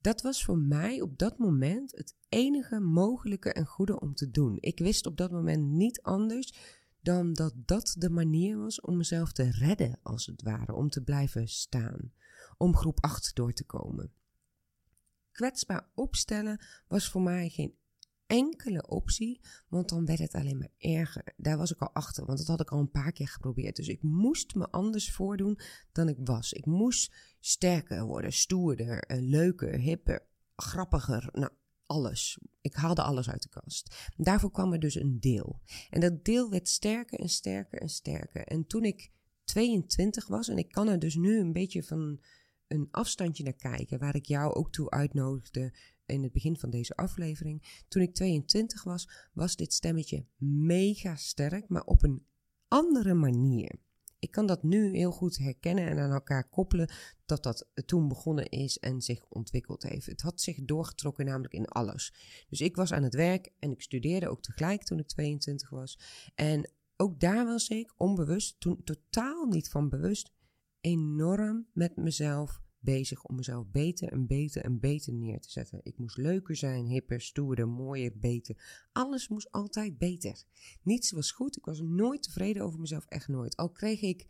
Dat 0.02 0.22
was 0.22 0.46
voor 0.46 0.58
mij 0.58 1.02
op 1.02 1.18
dat 1.18 1.38
moment 1.38 1.92
het 1.92 2.16
enige 2.30 2.80
mogelijke 2.80 3.54
en 3.54 3.66
goede 3.66 4.00
om 4.00 4.16
te 4.16 4.30
doen. 4.32 4.58
Ik 4.60 4.80
wist 4.80 5.06
op 5.06 5.18
dat 5.18 5.32
moment 5.32 5.68
niet 5.68 6.02
anders 6.02 6.54
dan 7.02 7.34
dat 7.34 7.54
dat 7.56 7.96
de 7.98 8.10
manier 8.10 8.58
was 8.58 8.82
om 8.82 8.98
mezelf 8.98 9.32
te 9.32 9.52
redden, 9.52 10.00
als 10.02 10.26
het 10.26 10.42
ware, 10.42 10.74
om 10.74 10.90
te 10.90 11.04
blijven 11.04 11.48
staan, 11.48 12.14
om 12.58 12.76
groep 12.76 12.98
8 13.02 13.36
door 13.36 13.54
te 13.54 13.66
komen 13.66 14.12
kwetsbaar 15.34 15.90
opstellen 15.96 16.66
was 16.88 17.10
voor 17.10 17.22
mij 17.22 17.50
geen 17.50 17.76
enkele 18.26 18.88
optie, 18.88 19.42
want 19.68 19.90
dan 19.90 20.06
werd 20.06 20.20
het 20.20 20.34
alleen 20.34 20.58
maar 20.58 20.72
erger. 20.78 21.34
Daar 21.38 21.58
was 21.58 21.72
ik 21.72 21.82
al 21.82 21.94
achter, 21.94 22.26
want 22.26 22.38
dat 22.38 22.48
had 22.48 22.62
ik 22.62 22.72
al 22.72 22.80
een 22.80 22.92
paar 22.92 23.12
keer 23.12 23.28
geprobeerd. 23.28 23.76
Dus 23.76 23.88
ik 23.88 24.02
moest 24.02 24.56
me 24.56 24.70
anders 24.70 25.12
voordoen 25.12 25.60
dan 25.92 26.10
ik 26.10 26.18
was. 26.24 26.54
Ik 26.54 26.66
moest 26.66 27.16
sterker 27.40 28.06
worden, 28.06 28.34
stoerder, 28.34 29.00
eh, 29.00 29.18
leuker, 29.22 29.80
hipper, 29.80 30.26
grappiger. 30.56 31.30
Nou, 31.32 31.52
alles. 31.86 32.40
Ik 32.62 32.74
haalde 32.74 33.02
alles 33.02 33.30
uit 33.30 33.42
de 33.42 33.50
kast. 33.50 34.12
Daarvoor 34.18 34.52
kwam 34.52 34.74
er 34.74 34.80
dus 34.80 34.96
een 34.96 35.20
deel. 35.20 35.62
En 35.90 36.00
dat 36.00 36.26
deel 36.26 36.50
werd 36.50 36.70
sterker 36.70 37.20
en 37.20 37.30
sterker 37.30 37.82
en 37.82 37.90
sterker. 37.90 38.44
En 38.48 38.68
toen 38.68 38.84
ik 38.84 39.12
22 39.44 40.28
was, 40.28 40.48
en 40.48 40.58
ik 40.58 40.72
kan 40.72 40.88
er 40.88 41.00
dus 41.00 41.16
nu 41.16 41.40
een 41.40 41.54
beetje 41.54 41.84
van 41.84 42.20
een 42.74 42.88
afstandje 42.92 43.44
naar 43.44 43.54
kijken, 43.54 44.00
waar 44.00 44.16
ik 44.16 44.26
jou 44.26 44.54
ook 44.54 44.72
toe 44.72 44.90
uitnodigde 44.90 45.74
in 46.06 46.24
het 46.24 46.32
begin 46.32 46.58
van 46.58 46.70
deze 46.70 46.96
aflevering. 46.96 47.84
Toen 47.88 48.02
ik 48.02 48.14
22 48.14 48.84
was, 48.84 49.10
was 49.34 49.56
dit 49.56 49.74
stemmetje 49.74 50.26
mega 50.38 51.16
sterk, 51.16 51.70
maar 51.70 51.84
op 51.84 52.04
een 52.04 52.26
andere 52.68 53.14
manier. 53.14 53.76
Ik 54.20 54.32
kan 54.32 54.46
dat 54.46 54.64
nu 54.64 54.96
heel 54.96 55.12
goed 55.12 55.38
herkennen 55.38 55.88
en 55.88 56.00
aan 56.00 56.12
elkaar 56.12 56.50
koppelen 56.50 56.92
dat 57.26 57.44
dat 57.44 57.68
toen 57.86 58.08
begonnen 58.08 58.50
is 58.50 58.80
en 58.80 59.02
zich 59.02 59.26
ontwikkeld 59.30 59.84
heeft. 59.84 60.06
Het 60.06 60.22
had 60.22 60.42
zich 60.42 60.58
doorgetrokken 60.64 61.26
namelijk 61.26 61.54
in 61.54 61.68
alles. 61.68 62.14
Dus 62.50 62.62
ik 62.62 62.76
was 62.76 62.94
aan 62.94 63.04
het 63.04 63.14
werk 63.14 63.52
en 63.60 63.72
ik 63.72 63.82
studeerde 63.82 64.30
ook 64.30 64.42
tegelijk 64.42 64.84
toen 64.84 65.00
ik 65.00 65.08
22 65.08 65.70
was. 65.70 66.00
En 66.36 66.72
ook 66.98 67.20
daar 67.20 67.46
was 67.46 67.70
ik 67.70 67.94
onbewust, 67.98 68.60
toen 68.60 68.84
totaal 68.84 69.46
niet 69.46 69.70
van 69.70 69.90
bewust, 69.90 70.32
enorm 70.84 71.68
met 71.74 71.96
mezelf 71.96 72.62
bezig 72.80 73.24
om 73.24 73.36
mezelf 73.36 73.68
beter 73.68 74.12
en 74.12 74.28
beter 74.28 74.64
en 74.64 74.80
beter 74.80 75.14
neer 75.14 75.40
te 75.40 75.52
zetten. 75.52 75.80
Ik 75.84 75.98
moest 75.98 76.18
leuker 76.18 76.56
zijn, 76.56 76.86
hipper, 76.86 77.22
stoerder, 77.22 77.68
mooier, 77.68 78.12
beter. 78.16 78.86
Alles 78.92 79.28
moest 79.28 79.52
altijd 79.52 79.98
beter. 79.98 80.44
Niets 80.82 81.12
was 81.12 81.32
goed. 81.32 81.58
Ik 81.58 81.66
was 81.66 81.82
nooit 81.82 82.24
tevreden 82.24 82.64
over 82.64 82.80
mezelf, 82.80 83.06
echt 83.06 83.28
nooit. 83.28 83.56
Al 83.56 83.70
kreeg 83.70 84.02
ik 84.02 84.28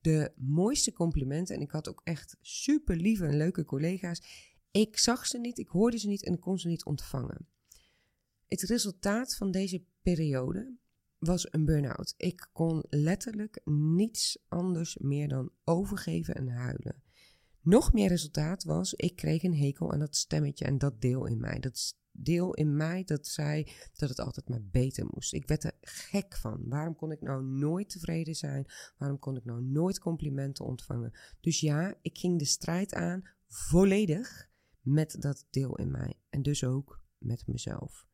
de 0.00 0.32
mooiste 0.36 0.92
complimenten 0.92 1.54
en 1.56 1.62
ik 1.62 1.70
had 1.70 1.88
ook 1.88 2.00
echt 2.04 2.36
super 2.40 2.96
lieve 2.96 3.26
en 3.26 3.36
leuke 3.36 3.64
collega's. 3.64 4.22
Ik 4.70 4.98
zag 4.98 5.26
ze 5.26 5.38
niet, 5.38 5.58
ik 5.58 5.68
hoorde 5.68 5.98
ze 5.98 6.08
niet 6.08 6.24
en 6.24 6.38
kon 6.38 6.58
ze 6.58 6.68
niet 6.68 6.84
ontvangen. 6.84 7.48
Het 8.46 8.62
resultaat 8.62 9.36
van 9.36 9.50
deze 9.50 9.84
periode 10.02 10.76
was 11.18 11.52
een 11.52 11.64
burn-out. 11.64 12.14
Ik 12.16 12.48
kon 12.52 12.84
letterlijk 12.88 13.60
niets 13.64 14.44
anders 14.48 14.96
meer 14.98 15.28
dan 15.28 15.50
overgeven 15.64 16.34
en 16.34 16.48
huilen. 16.48 17.02
Nog 17.60 17.92
meer 17.92 18.08
resultaat 18.08 18.64
was, 18.64 18.94
ik 18.94 19.16
kreeg 19.16 19.42
een 19.42 19.56
hekel 19.56 19.92
aan 19.92 19.98
dat 19.98 20.16
stemmetje 20.16 20.64
en 20.64 20.78
dat 20.78 21.00
deel 21.00 21.26
in 21.26 21.40
mij. 21.40 21.58
Dat 21.58 21.94
deel 22.18 22.54
in 22.54 22.76
mij 22.76 23.04
dat 23.04 23.26
zei 23.26 23.72
dat 23.94 24.08
het 24.08 24.20
altijd 24.20 24.48
maar 24.48 24.64
beter 24.70 25.06
moest. 25.10 25.32
Ik 25.32 25.46
werd 25.46 25.64
er 25.64 25.76
gek 25.80 26.36
van. 26.36 26.68
Waarom 26.68 26.96
kon 26.96 27.12
ik 27.12 27.20
nou 27.20 27.44
nooit 27.44 27.88
tevreden 27.88 28.34
zijn? 28.34 28.66
Waarom 28.98 29.18
kon 29.18 29.36
ik 29.36 29.44
nou 29.44 29.62
nooit 29.62 29.98
complimenten 29.98 30.64
ontvangen? 30.64 31.12
Dus 31.40 31.60
ja, 31.60 31.94
ik 32.02 32.18
ging 32.18 32.38
de 32.38 32.44
strijd 32.44 32.94
aan 32.94 33.28
volledig 33.46 34.48
met 34.80 35.16
dat 35.18 35.46
deel 35.50 35.76
in 35.76 35.90
mij. 35.90 36.14
En 36.30 36.42
dus 36.42 36.64
ook 36.64 37.00
met 37.18 37.46
mezelf. 37.46 38.06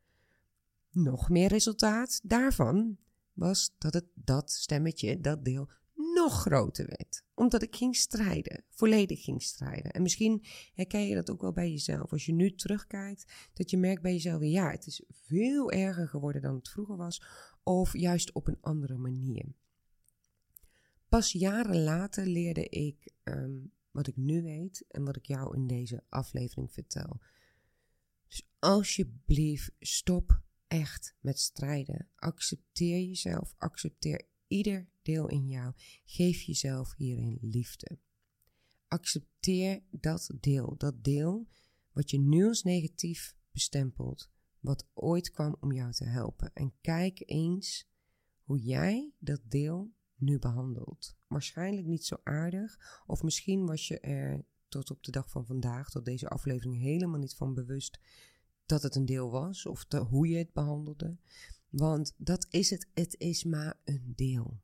Nog 0.93 1.29
meer 1.29 1.47
resultaat 1.47 2.19
daarvan 2.23 2.97
was 3.33 3.75
dat 3.77 3.93
het 3.93 4.05
dat 4.13 4.51
stemmetje, 4.51 5.19
dat 5.19 5.45
deel, 5.45 5.69
nog 6.13 6.41
groter 6.41 6.85
werd. 6.85 7.23
Omdat 7.33 7.61
ik 7.61 7.75
ging 7.75 7.95
strijden, 7.95 8.63
volledig 8.69 9.23
ging 9.23 9.41
strijden. 9.41 9.91
En 9.91 10.01
misschien 10.01 10.45
herken 10.73 11.07
je 11.07 11.15
dat 11.15 11.29
ook 11.29 11.41
wel 11.41 11.53
bij 11.53 11.69
jezelf. 11.69 12.11
Als 12.11 12.25
je 12.25 12.33
nu 12.33 12.55
terugkijkt, 12.55 13.49
dat 13.53 13.69
je 13.69 13.77
merkt 13.77 14.01
bij 14.01 14.11
jezelf, 14.11 14.43
ja, 14.43 14.71
het 14.71 14.87
is 14.87 15.03
veel 15.09 15.71
erger 15.71 16.07
geworden 16.07 16.41
dan 16.41 16.55
het 16.55 16.69
vroeger 16.69 16.97
was. 16.97 17.23
Of 17.63 17.97
juist 17.97 18.31
op 18.31 18.47
een 18.47 18.61
andere 18.61 18.97
manier. 18.97 19.45
Pas 21.09 21.31
jaren 21.31 21.83
later 21.83 22.25
leerde 22.25 22.69
ik 22.69 23.13
ehm, 23.23 23.59
wat 23.91 24.07
ik 24.07 24.15
nu 24.15 24.43
weet 24.43 24.85
en 24.87 25.03
wat 25.03 25.15
ik 25.15 25.25
jou 25.25 25.55
in 25.55 25.67
deze 25.67 26.03
aflevering 26.09 26.71
vertel. 26.71 27.19
Dus 28.27 28.47
alsjeblieft, 28.59 29.71
stop 29.79 30.41
echt 30.73 31.15
met 31.19 31.39
strijden. 31.39 32.09
Accepteer 32.15 33.01
jezelf, 33.01 33.53
accepteer 33.57 34.27
ieder 34.47 34.89
deel 35.01 35.29
in 35.29 35.47
jou. 35.47 35.73
Geef 36.05 36.41
jezelf 36.41 36.95
hierin 36.95 37.37
liefde. 37.41 37.99
Accepteer 38.87 39.83
dat 39.91 40.31
deel, 40.39 40.77
dat 40.77 41.03
deel 41.03 41.47
wat 41.91 42.09
je 42.09 42.19
nu 42.19 42.47
als 42.47 42.63
negatief 42.63 43.35
bestempelt, 43.51 44.29
wat 44.59 44.87
ooit 44.93 45.31
kwam 45.31 45.55
om 45.59 45.71
jou 45.71 45.91
te 45.91 46.05
helpen. 46.05 46.51
En 46.53 46.73
kijk 46.81 47.23
eens 47.25 47.89
hoe 48.43 48.59
jij 48.59 49.13
dat 49.19 49.41
deel 49.43 49.93
nu 50.15 50.39
behandelt. 50.39 51.15
Waarschijnlijk 51.27 51.87
niet 51.87 52.05
zo 52.05 52.15
aardig, 52.23 53.01
of 53.05 53.23
misschien 53.23 53.65
was 53.65 53.87
je 53.87 53.99
er 53.99 54.45
tot 54.67 54.91
op 54.91 55.03
de 55.03 55.11
dag 55.11 55.29
van 55.29 55.45
vandaag, 55.45 55.89
tot 55.89 56.05
deze 56.05 56.27
aflevering, 56.27 56.81
helemaal 56.81 57.19
niet 57.19 57.35
van 57.35 57.53
bewust 57.53 57.99
dat 58.73 58.83
het 58.83 58.95
een 58.95 59.05
deel 59.05 59.31
was, 59.31 59.65
of 59.65 59.85
hoe 60.09 60.27
je 60.27 60.37
het 60.37 60.53
behandelde. 60.53 61.17
Want 61.69 62.13
dat 62.17 62.47
is 62.49 62.69
het, 62.69 62.87
het 62.93 63.15
is 63.17 63.43
maar 63.43 63.79
een 63.83 64.13
deel. 64.15 64.61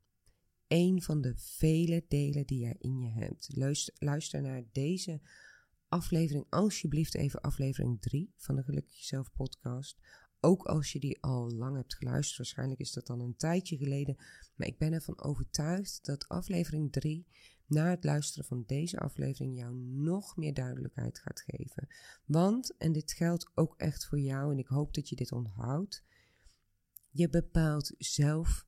Eén 0.68 1.02
van 1.02 1.22
de 1.22 1.34
vele 1.36 2.06
delen 2.08 2.46
die 2.46 2.60
jij 2.60 2.76
in 2.80 3.00
je 3.00 3.10
hebt. 3.10 3.50
Luister, 3.56 3.94
luister 3.98 4.42
naar 4.42 4.64
deze 4.72 5.22
aflevering, 5.88 6.46
alsjeblieft 6.50 7.16
even 7.16 7.42
aflevering 7.42 8.02
3 8.02 8.34
van 8.38 8.56
de 8.56 8.64
Gelukkig 8.64 8.96
Jezelf 8.96 9.32
podcast. 9.32 9.98
Ook 10.40 10.66
als 10.66 10.92
je 10.92 11.00
die 11.00 11.22
al 11.22 11.52
lang 11.52 11.76
hebt 11.76 11.96
geluisterd, 11.96 12.38
waarschijnlijk 12.38 12.80
is 12.80 12.92
dat 12.92 13.08
dan 13.08 13.20
een 13.20 13.36
tijdje 13.36 13.78
geleden. 13.78 14.16
Maar 14.56 14.68
ik 14.68 14.78
ben 14.78 14.94
ervan 14.94 15.22
overtuigd 15.22 16.06
dat 16.06 16.28
aflevering 16.28 16.92
3, 16.92 17.28
na 17.70 17.90
het 17.90 18.04
luisteren 18.04 18.46
van 18.46 18.64
deze 18.68 19.00
aflevering, 19.00 19.58
jou 19.58 19.76
nog 19.76 20.38
meer 20.38 20.54
duidelijkheid 20.54 21.20
gaat 21.20 21.44
geven. 21.46 21.88
Want, 22.26 22.78
en 22.78 22.92
dit 22.92 23.12
geldt 23.12 23.52
ook 23.54 23.76
echt 23.78 24.06
voor 24.06 24.20
jou, 24.20 24.52
en 24.52 24.60
ik 24.60 24.68
hoop 24.68 24.94
dat 24.94 25.10
je 25.10 25.16
dit 25.16 25.32
onthoudt, 25.32 26.04
je 27.10 27.30
bepaalt 27.30 27.94
zelf 27.98 28.68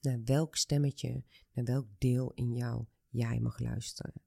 naar 0.00 0.20
welk 0.24 0.56
stemmetje, 0.56 1.24
naar 1.52 1.64
welk 1.64 1.86
deel 1.98 2.32
in 2.34 2.52
jou 2.52 2.84
jij 3.08 3.40
mag 3.40 3.58
luisteren. 3.58 4.22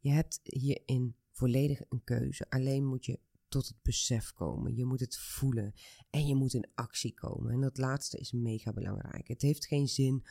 Je 0.00 0.10
hebt 0.10 0.40
hierin 0.42 1.16
volledig 1.30 1.80
een 1.88 2.04
keuze. 2.04 2.50
Alleen 2.50 2.84
moet 2.84 3.04
je 3.04 3.18
tot 3.48 3.68
het 3.68 3.82
besef 3.82 4.32
komen. 4.32 4.76
Je 4.76 4.84
moet 4.84 5.00
het 5.00 5.18
voelen 5.18 5.74
en 6.10 6.26
je 6.26 6.34
moet 6.34 6.54
in 6.54 6.70
actie 6.74 7.14
komen. 7.14 7.52
En 7.52 7.60
dat 7.60 7.78
laatste 7.78 8.18
is 8.18 8.32
mega 8.32 8.72
belangrijk. 8.72 9.28
Het 9.28 9.42
heeft 9.42 9.66
geen 9.66 9.88
zin 9.88 10.24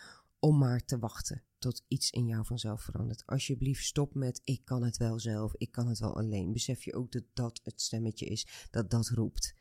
om 0.44 0.58
maar 0.58 0.86
te 0.86 1.00
wachten 1.00 1.44
tot 1.58 1.84
iets 1.88 2.10
in 2.10 2.26
jou 2.26 2.46
vanzelf 2.46 2.82
verandert. 2.82 3.26
Alsjeblieft, 3.26 3.86
stop 3.86 4.14
met 4.14 4.42
ik 4.44 4.62
kan 4.66 4.84
het 4.84 4.98
wel 4.98 5.20
zelf, 5.20 5.54
ik 5.58 5.72
kan 5.72 5.88
het 5.88 6.00
wel 6.00 6.18
alleen. 6.18 6.52
Besef 6.52 6.84
je 6.84 6.94
ook 6.94 7.12
dat 7.12 7.24
dat 7.34 7.60
het 7.64 7.82
stemmetje 7.82 8.26
is 8.26 8.68
dat 8.72 8.90
dat 8.90 9.10
roept. 9.10 9.56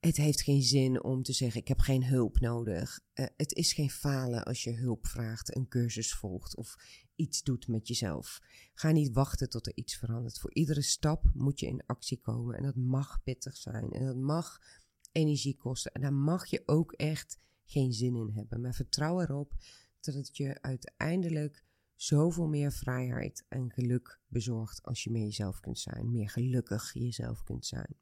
Het 0.00 0.16
heeft 0.16 0.42
geen 0.42 0.62
zin 0.62 1.02
om 1.02 1.22
te 1.22 1.32
zeggen: 1.32 1.60
ik 1.60 1.68
heb 1.68 1.78
geen 1.78 2.04
hulp 2.04 2.40
nodig. 2.40 3.00
Uh, 3.14 3.26
het 3.36 3.52
is 3.52 3.72
geen 3.72 3.90
falen 3.90 4.44
als 4.44 4.64
je 4.64 4.72
hulp 4.72 5.06
vraagt, 5.06 5.56
een 5.56 5.68
cursus 5.68 6.14
volgt 6.14 6.56
of 6.56 6.76
iets 7.14 7.42
doet 7.42 7.68
met 7.68 7.88
jezelf. 7.88 8.40
Ga 8.74 8.90
niet 8.90 9.12
wachten 9.12 9.50
tot 9.50 9.66
er 9.66 9.76
iets 9.76 9.96
verandert. 9.96 10.38
Voor 10.38 10.54
iedere 10.54 10.82
stap 10.82 11.30
moet 11.34 11.60
je 11.60 11.66
in 11.66 11.82
actie 11.86 12.20
komen 12.20 12.56
en 12.56 12.62
dat 12.62 12.76
mag 12.76 13.22
pittig 13.22 13.56
zijn 13.56 13.90
en 13.90 14.06
dat 14.06 14.16
mag 14.16 14.58
energie 15.12 15.56
kosten 15.56 15.92
en 15.92 16.00
daar 16.00 16.14
mag 16.14 16.46
je 16.46 16.62
ook 16.66 16.92
echt 16.92 17.38
geen 17.64 17.92
zin 17.92 18.16
in 18.16 18.30
hebben. 18.34 18.60
Maar 18.60 18.74
vertrouw 18.74 19.20
erop 19.20 19.52
dat 20.00 20.36
je 20.36 20.62
uiteindelijk 20.62 21.64
zoveel 21.94 22.48
meer 22.48 22.72
vrijheid 22.72 23.44
en 23.48 23.72
geluk 23.72 24.20
bezorgt 24.26 24.82
als 24.82 25.04
je 25.04 25.10
meer 25.10 25.24
jezelf 25.24 25.60
kunt 25.60 25.78
zijn, 25.78 26.10
meer 26.10 26.30
gelukkig 26.30 26.92
jezelf 26.92 27.42
kunt 27.42 27.66
zijn. 27.66 27.96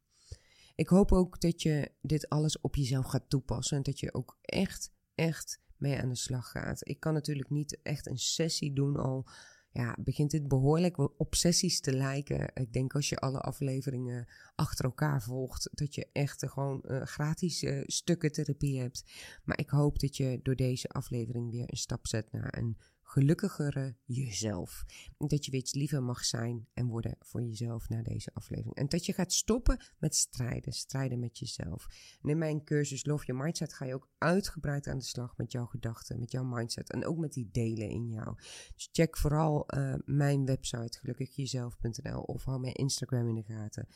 Ik 0.74 0.88
hoop 0.88 1.12
ook 1.12 1.40
dat 1.40 1.62
je 1.62 1.92
dit 2.00 2.28
alles 2.28 2.61
op 2.61 2.74
jezelf 2.74 3.06
gaat 3.06 3.30
toepassen 3.30 3.76
en 3.76 3.82
dat 3.82 4.00
je 4.00 4.14
ook 4.14 4.38
echt, 4.40 4.92
echt 5.14 5.61
mee 5.76 6.00
aan 6.00 6.09
de 6.09 6.16
slag 6.16 6.50
gaat. 6.50 6.88
Ik 6.88 7.00
kan 7.00 7.12
natuurlijk 7.12 7.50
niet 7.50 7.82
echt 7.82 8.06
een 8.06 8.18
sessie 8.18 8.72
doen 8.72 8.96
al. 8.96 9.28
Ja, 9.77 9.97
begint 9.99 10.31
dit 10.31 10.49
behoorlijk 10.49 10.99
op 11.21 11.35
sessies 11.35 11.81
te 11.81 11.93
lijken. 11.93 12.51
Ik 12.55 12.73
denk 12.73 12.95
als 12.95 13.09
je 13.09 13.17
alle 13.17 13.41
afleveringen 13.41 14.27
achter 14.55 14.85
elkaar 14.85 15.23
volgt, 15.23 15.69
dat 15.73 15.95
je 15.95 16.09
echt 16.12 16.47
gewoon 16.49 16.85
uh, 16.87 17.03
gratis 17.03 17.62
uh, 17.62 17.83
stukken 17.87 18.33
therapie 18.33 18.81
hebt. 18.81 19.05
Maar 19.45 19.59
ik 19.59 19.71
hoop 19.71 19.99
dat 19.99 20.17
je 20.17 20.41
door 20.43 20.57
deze 20.57 20.89
aflevering 20.89 21.51
weer 21.51 21.71
een 21.71 21.77
stap 21.77 22.07
zet 22.07 22.33
naar 22.33 22.59
een 22.59 22.77
gelukkigere 23.09 23.97
jezelf. 24.05 24.85
Dat 25.19 25.45
je 25.45 25.51
weer 25.51 25.61
iets 25.61 25.75
liever 25.75 26.03
mag 26.03 26.25
zijn 26.25 26.69
en 26.73 26.87
worden 26.87 27.16
voor 27.21 27.42
jezelf 27.42 27.88
na 27.88 28.03
deze 28.03 28.31
aflevering. 28.35 28.75
En 28.75 28.88
dat 28.88 29.07
je 29.07 29.12
gaat 29.12 29.33
stoppen 29.33 29.81
met 29.99 30.14
strijden, 30.14 30.73
strijden 30.73 31.19
met 31.19 31.38
jezelf. 31.38 31.87
En 32.23 32.29
in 32.29 32.38
mijn 32.38 32.64
cursus 32.64 33.05
Love 33.05 33.25
Your 33.25 33.42
Mindset 33.42 33.73
ga 33.73 33.85
je 33.85 33.95
ook 33.95 34.09
uitgebreid 34.19 34.87
aan 34.87 34.99
de 34.99 35.05
slag 35.05 35.37
met 35.37 35.53
jouw 35.53 35.66
gedachten, 35.66 36.19
met 36.19 36.31
jouw 36.31 36.45
mindset 36.45 36.90
en 36.90 37.07
ook 37.07 37.19
met 37.19 37.33
die 37.33 37.49
delen 37.53 37.88
in 37.88 38.09
jou. 38.09 38.35
Dus 38.75 38.88
check 38.92 39.16
vooral 39.16 39.64
uh, 39.66 39.95
mijn 40.05 40.45
website 40.45 40.99
gelukkigjezelf.nl 40.99 42.21
of 42.21 42.45
hou 42.45 42.61
mijn 42.61 42.75
Instagram 42.75 43.29
in 43.29 43.35
de 43.35 43.42
gaten. 43.42 43.88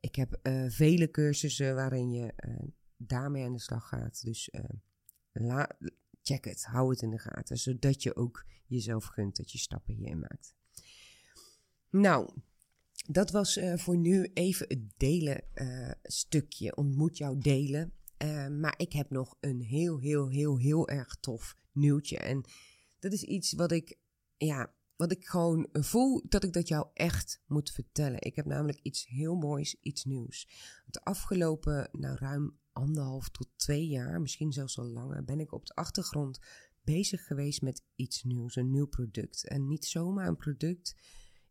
Ik 0.00 0.14
heb 0.14 0.38
uh, 0.42 0.64
vele 0.68 1.10
cursussen 1.10 1.74
waarin 1.74 2.10
je 2.10 2.34
daarmee 2.96 3.44
aan 3.44 3.52
de 3.52 3.60
slag 3.60 3.88
gaat. 3.88 4.24
Dus 4.24 4.50
la 5.32 5.70
check 6.22 6.44
het, 6.44 6.64
hou 6.64 6.90
het 6.90 7.02
in 7.02 7.10
de 7.10 7.18
gaten, 7.18 7.56
zodat 7.56 8.02
je 8.02 8.16
ook 8.16 8.44
jezelf 8.66 9.04
gunt 9.04 9.36
dat 9.36 9.52
je 9.52 9.58
stappen 9.58 9.94
hierin 9.94 10.18
maakt. 10.18 10.54
Nou, 11.90 12.30
dat 13.06 13.30
was 13.30 13.56
uh, 13.56 13.76
voor 13.76 13.96
nu 13.96 14.30
even 14.34 14.66
het 14.68 14.92
delen 14.96 15.44
uh, 15.54 15.90
stukje 16.02 16.76
ontmoet 16.76 17.16
jou 17.16 17.38
delen. 17.38 17.92
Eh, 18.16 18.48
maar 18.48 18.74
ik 18.76 18.92
heb 18.92 19.10
nog 19.10 19.36
een 19.40 19.60
heel, 19.60 19.98
heel, 20.00 20.28
heel, 20.28 20.58
heel 20.58 20.88
erg 20.88 21.16
tof 21.20 21.56
nieuwtje. 21.72 22.18
En 22.18 22.44
dat 22.98 23.12
is 23.12 23.22
iets 23.22 23.52
wat 23.52 23.72
ik, 23.72 23.98
ja, 24.36 24.74
wat 24.96 25.12
ik 25.12 25.26
gewoon 25.26 25.68
voel 25.72 26.22
dat 26.28 26.44
ik 26.44 26.52
dat 26.52 26.68
jou 26.68 26.86
echt 26.94 27.42
moet 27.46 27.70
vertellen. 27.70 28.22
Ik 28.22 28.36
heb 28.36 28.46
namelijk 28.46 28.78
iets 28.82 29.06
heel 29.06 29.34
moois, 29.34 29.76
iets 29.80 30.04
nieuws. 30.04 30.48
De 30.86 31.04
afgelopen, 31.04 31.88
nou 31.92 32.16
ruim 32.16 32.58
anderhalf 32.72 33.28
tot 33.28 33.48
twee 33.56 33.86
jaar, 33.86 34.20
misschien 34.20 34.52
zelfs 34.52 34.78
al 34.78 34.86
langer, 34.86 35.24
ben 35.24 35.40
ik 35.40 35.52
op 35.52 35.66
de 35.66 35.74
achtergrond 35.74 36.38
bezig 36.84 37.26
geweest 37.26 37.62
met 37.62 37.82
iets 37.94 38.22
nieuws, 38.22 38.56
een 38.56 38.70
nieuw 38.70 38.86
product. 38.86 39.48
En 39.48 39.68
niet 39.68 39.84
zomaar 39.84 40.28
een 40.28 40.36
product. 40.36 40.94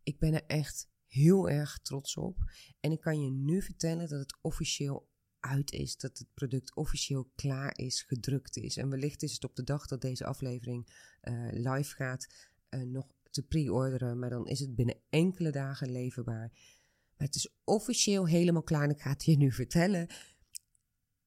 Ik 0.02 0.18
ben 0.18 0.34
er 0.34 0.44
echt 0.46 0.88
heel 1.06 1.48
erg 1.48 1.78
trots 1.78 2.16
op. 2.16 2.38
En 2.80 2.92
ik 2.92 3.00
kan 3.00 3.22
je 3.22 3.30
nu 3.30 3.62
vertellen 3.62 4.08
dat 4.08 4.18
het 4.18 4.38
officieel 4.40 5.10
uit 5.40 5.72
is, 5.72 5.96
dat 5.96 6.18
het 6.18 6.28
product 6.34 6.74
officieel 6.74 7.30
klaar 7.34 7.78
is, 7.78 8.02
gedrukt 8.02 8.56
is. 8.56 8.76
En 8.76 8.88
wellicht 8.88 9.22
is 9.22 9.32
het 9.32 9.44
op 9.44 9.56
de 9.56 9.64
dag 9.64 9.86
dat 9.86 10.00
deze 10.00 10.24
aflevering 10.24 10.86
uh, 11.22 11.48
live 11.52 11.94
gaat 11.94 12.50
uh, 12.70 12.82
nog 12.82 13.06
te 13.30 13.42
pre-orderen, 13.42 14.18
maar 14.18 14.30
dan 14.30 14.46
is 14.46 14.60
het 14.60 14.74
binnen 14.74 15.00
enkele 15.08 15.50
dagen 15.50 15.90
leverbaar. 15.90 16.50
Maar 17.16 17.26
het 17.26 17.34
is 17.34 17.54
officieel 17.64 18.26
helemaal 18.26 18.62
klaar 18.62 18.82
en 18.82 18.90
ik 18.90 19.00
ga 19.00 19.10
het 19.10 19.24
je 19.24 19.36
nu 19.36 19.52
vertellen. 19.52 20.06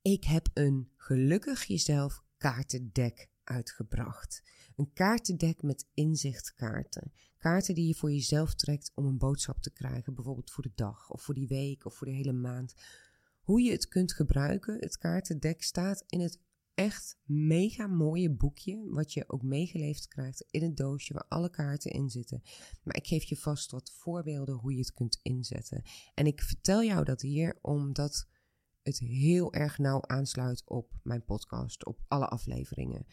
Ik 0.05 0.23
heb 0.23 0.47
een 0.53 0.89
gelukkig 0.95 1.63
jezelf 1.63 2.23
kaartendek 2.37 3.29
uitgebracht. 3.43 4.43
Een 4.75 4.93
kaartendek 4.93 5.63
met 5.63 5.87
inzichtkaarten. 5.93 7.11
Kaarten 7.37 7.75
die 7.75 7.87
je 7.87 7.95
voor 7.95 8.11
jezelf 8.11 8.55
trekt 8.55 8.91
om 8.95 9.05
een 9.05 9.17
boodschap 9.17 9.61
te 9.61 9.71
krijgen, 9.71 10.15
bijvoorbeeld 10.15 10.51
voor 10.51 10.63
de 10.63 10.71
dag 10.75 11.11
of 11.11 11.21
voor 11.21 11.33
die 11.33 11.47
week 11.47 11.85
of 11.85 11.95
voor 11.95 12.07
de 12.07 12.13
hele 12.13 12.33
maand. 12.33 12.73
Hoe 13.41 13.61
je 13.61 13.71
het 13.71 13.87
kunt 13.87 14.13
gebruiken, 14.13 14.79
het 14.79 14.97
kaartendek 14.97 15.63
staat 15.63 16.03
in 16.07 16.19
het 16.19 16.39
echt 16.73 17.17
mega 17.23 17.87
mooie 17.87 18.31
boekje, 18.31 18.83
wat 18.89 19.13
je 19.13 19.29
ook 19.29 19.43
meegeleefd 19.43 20.07
krijgt 20.07 20.45
in 20.51 20.63
het 20.63 20.77
doosje 20.77 21.13
waar 21.13 21.27
alle 21.27 21.49
kaarten 21.49 21.91
in 21.91 22.09
zitten. 22.09 22.41
Maar 22.83 22.95
ik 22.95 23.07
geef 23.07 23.23
je 23.23 23.37
vast 23.37 23.71
wat 23.71 23.91
voorbeelden 23.91 24.55
hoe 24.55 24.71
je 24.71 24.79
het 24.79 24.93
kunt 24.93 25.19
inzetten. 25.21 25.83
En 26.13 26.25
ik 26.25 26.41
vertel 26.41 26.83
jou 26.83 27.03
dat 27.03 27.21
hier 27.21 27.57
omdat 27.61 28.27
het 28.85 28.99
heel 28.99 29.53
erg 29.53 29.77
nauw 29.77 30.01
aansluit 30.01 30.63
op 30.65 30.91
mijn 31.03 31.23
podcast, 31.23 31.85
op 31.85 31.99
alle 32.07 32.27
afleveringen. 32.27 33.05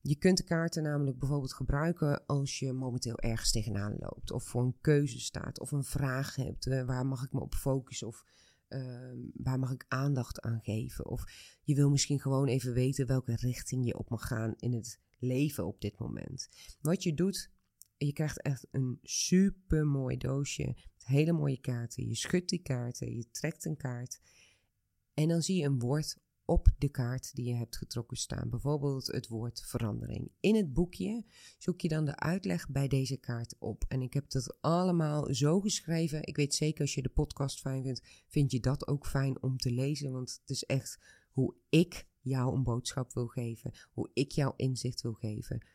Je 0.00 0.16
kunt 0.16 0.36
de 0.36 0.44
kaarten 0.44 0.82
namelijk 0.82 1.18
bijvoorbeeld 1.18 1.52
gebruiken 1.52 2.26
als 2.26 2.58
je 2.58 2.72
momenteel 2.72 3.18
ergens 3.18 3.50
tegenaan 3.50 3.96
loopt, 3.98 4.30
of 4.30 4.44
voor 4.44 4.62
een 4.62 4.80
keuze 4.80 5.20
staat, 5.20 5.60
of 5.60 5.72
een 5.72 5.84
vraag 5.84 6.36
hebt: 6.36 6.66
uh, 6.66 6.84
waar 6.84 7.06
mag 7.06 7.24
ik 7.24 7.32
me 7.32 7.40
op 7.40 7.54
focussen, 7.54 8.06
of 8.06 8.24
uh, 8.68 9.10
waar 9.34 9.58
mag 9.58 9.72
ik 9.72 9.84
aandacht 9.88 10.40
aan 10.40 10.60
geven? 10.62 11.06
Of 11.06 11.24
je 11.62 11.74
wil 11.74 11.90
misschien 11.90 12.20
gewoon 12.20 12.46
even 12.46 12.72
weten 12.72 13.06
welke 13.06 13.36
richting 13.36 13.86
je 13.86 13.98
op 13.98 14.10
mag 14.10 14.26
gaan 14.26 14.54
in 14.56 14.72
het 14.72 15.00
leven 15.18 15.66
op 15.66 15.80
dit 15.80 15.98
moment. 15.98 16.48
Wat 16.80 17.02
je 17.02 17.14
doet, 17.14 17.50
je 17.96 18.12
krijgt 18.12 18.42
echt 18.42 18.66
een 18.70 18.98
super 19.02 19.86
mooi 19.86 20.16
doosje 20.16 20.66
met 20.66 21.04
hele 21.04 21.32
mooie 21.32 21.60
kaarten. 21.60 22.08
Je 22.08 22.14
schudt 22.14 22.48
die 22.48 22.62
kaarten, 22.62 23.16
je 23.16 23.30
trekt 23.30 23.64
een 23.64 23.76
kaart. 23.76 24.20
En 25.14 25.28
dan 25.28 25.42
zie 25.42 25.56
je 25.56 25.64
een 25.64 25.78
woord 25.78 26.16
op 26.44 26.68
de 26.78 26.88
kaart 26.88 27.34
die 27.34 27.44
je 27.44 27.54
hebt 27.54 27.76
getrokken 27.76 28.16
staan. 28.16 28.50
Bijvoorbeeld 28.50 29.06
het 29.06 29.28
woord 29.28 29.62
verandering. 29.66 30.30
In 30.40 30.54
het 30.54 30.72
boekje 30.72 31.24
zoek 31.58 31.80
je 31.80 31.88
dan 31.88 32.04
de 32.04 32.16
uitleg 32.16 32.68
bij 32.68 32.88
deze 32.88 33.16
kaart 33.16 33.56
op. 33.58 33.84
En 33.88 34.02
ik 34.02 34.14
heb 34.14 34.30
dat 34.30 34.56
allemaal 34.60 35.34
zo 35.34 35.60
geschreven. 35.60 36.26
Ik 36.26 36.36
weet 36.36 36.54
zeker 36.54 36.80
als 36.80 36.94
je 36.94 37.02
de 37.02 37.08
podcast 37.08 37.60
fijn 37.60 37.82
vindt, 37.82 38.24
vind 38.28 38.52
je 38.52 38.60
dat 38.60 38.88
ook 38.88 39.06
fijn 39.06 39.42
om 39.42 39.56
te 39.56 39.70
lezen. 39.70 40.12
Want 40.12 40.38
het 40.40 40.50
is 40.50 40.64
echt 40.64 40.98
hoe 41.30 41.54
ik 41.68 42.06
jou 42.20 42.56
een 42.56 42.62
boodschap 42.62 43.12
wil 43.12 43.26
geven. 43.26 43.72
Hoe 43.92 44.10
ik 44.12 44.32
jou 44.32 44.52
inzicht 44.56 45.02
wil 45.02 45.12
geven. 45.12 45.66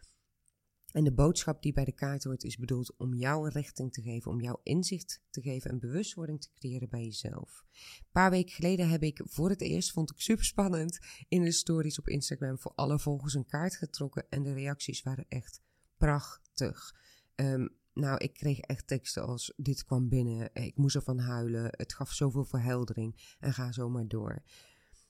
En 0.91 1.03
de 1.03 1.13
boodschap 1.13 1.61
die 1.61 1.73
bij 1.73 1.85
de 1.85 1.91
kaart 1.91 2.23
hoort 2.23 2.43
is 2.43 2.57
bedoeld 2.57 2.97
om 2.97 3.13
jou 3.13 3.45
een 3.45 3.51
richting 3.51 3.93
te 3.93 4.01
geven, 4.01 4.31
om 4.31 4.41
jou 4.41 4.59
inzicht 4.63 5.21
te 5.29 5.41
geven 5.41 5.71
en 5.71 5.79
bewustwording 5.79 6.41
te 6.41 6.49
creëren 6.53 6.89
bij 6.89 7.03
jezelf. 7.03 7.65
Een 7.71 8.05
paar 8.11 8.29
weken 8.29 8.53
geleden 8.53 8.89
heb 8.89 9.03
ik 9.03 9.21
voor 9.25 9.49
het 9.49 9.61
eerst, 9.61 9.91
vond 9.91 10.11
ik 10.11 10.19
super 10.19 10.45
spannend, 10.45 10.99
in 11.27 11.43
de 11.43 11.51
stories 11.51 11.99
op 11.99 12.07
Instagram 12.07 12.59
voor 12.59 12.71
alle 12.75 12.99
volgers 12.99 13.33
een 13.33 13.45
kaart 13.45 13.75
getrokken 13.75 14.25
en 14.29 14.43
de 14.43 14.53
reacties 14.53 15.01
waren 15.01 15.25
echt 15.27 15.61
prachtig. 15.97 16.95
Um, 17.35 17.77
nou, 17.93 18.17
ik 18.17 18.33
kreeg 18.33 18.59
echt 18.59 18.87
teksten 18.87 19.25
als 19.25 19.53
dit 19.57 19.83
kwam 19.83 20.09
binnen, 20.09 20.49
ik 20.53 20.77
moest 20.77 20.95
ervan 20.95 21.19
huilen, 21.19 21.67
het 21.71 21.93
gaf 21.93 22.11
zoveel 22.11 22.45
verheldering 22.45 23.35
en 23.39 23.53
ga 23.53 23.71
zo 23.71 23.89
maar 23.89 24.07
door. 24.07 24.43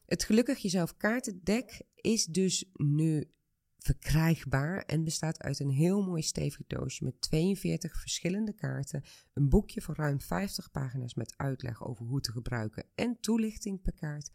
Het 0.06 0.24
Gelukkig 0.24 0.58
Jezelf 0.58 0.98
kaartendek 0.98 1.82
is 1.96 2.26
dus 2.26 2.70
nu 2.74 3.32
verkrijgbaar 3.80 4.84
en 4.84 5.04
bestaat 5.04 5.40
uit 5.40 5.60
een 5.60 5.70
heel 5.70 6.02
mooi 6.02 6.22
stevig 6.22 6.68
doosje 6.68 7.04
met 7.04 7.22
42 7.22 8.00
verschillende 8.00 8.54
kaarten, 8.54 9.04
een 9.34 9.50
boekje 9.50 9.82
van 9.82 9.96
ruim 9.96 10.22
50 10.22 10.72
pagina's 10.72 11.14
met 11.14 11.34
uitleg 11.38 11.84
over 11.88 12.06
hoe 12.06 12.22
te 12.22 12.32
gebruiken 12.32 12.86
en 12.96 13.18
toelichting 13.20 13.82
per 13.82 13.94
kaart. 13.94 14.32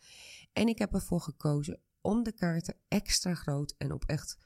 En 0.52 0.68
ik 0.68 0.78
heb 0.78 0.94
ervoor 0.94 1.20
gekozen 1.20 1.80
om 2.00 2.22
de 2.22 2.33
kaarten 2.33 2.76
extra 2.88 3.35
groot 3.35 3.74
en 3.78 3.92
op 3.92 4.04
echt 4.04 4.38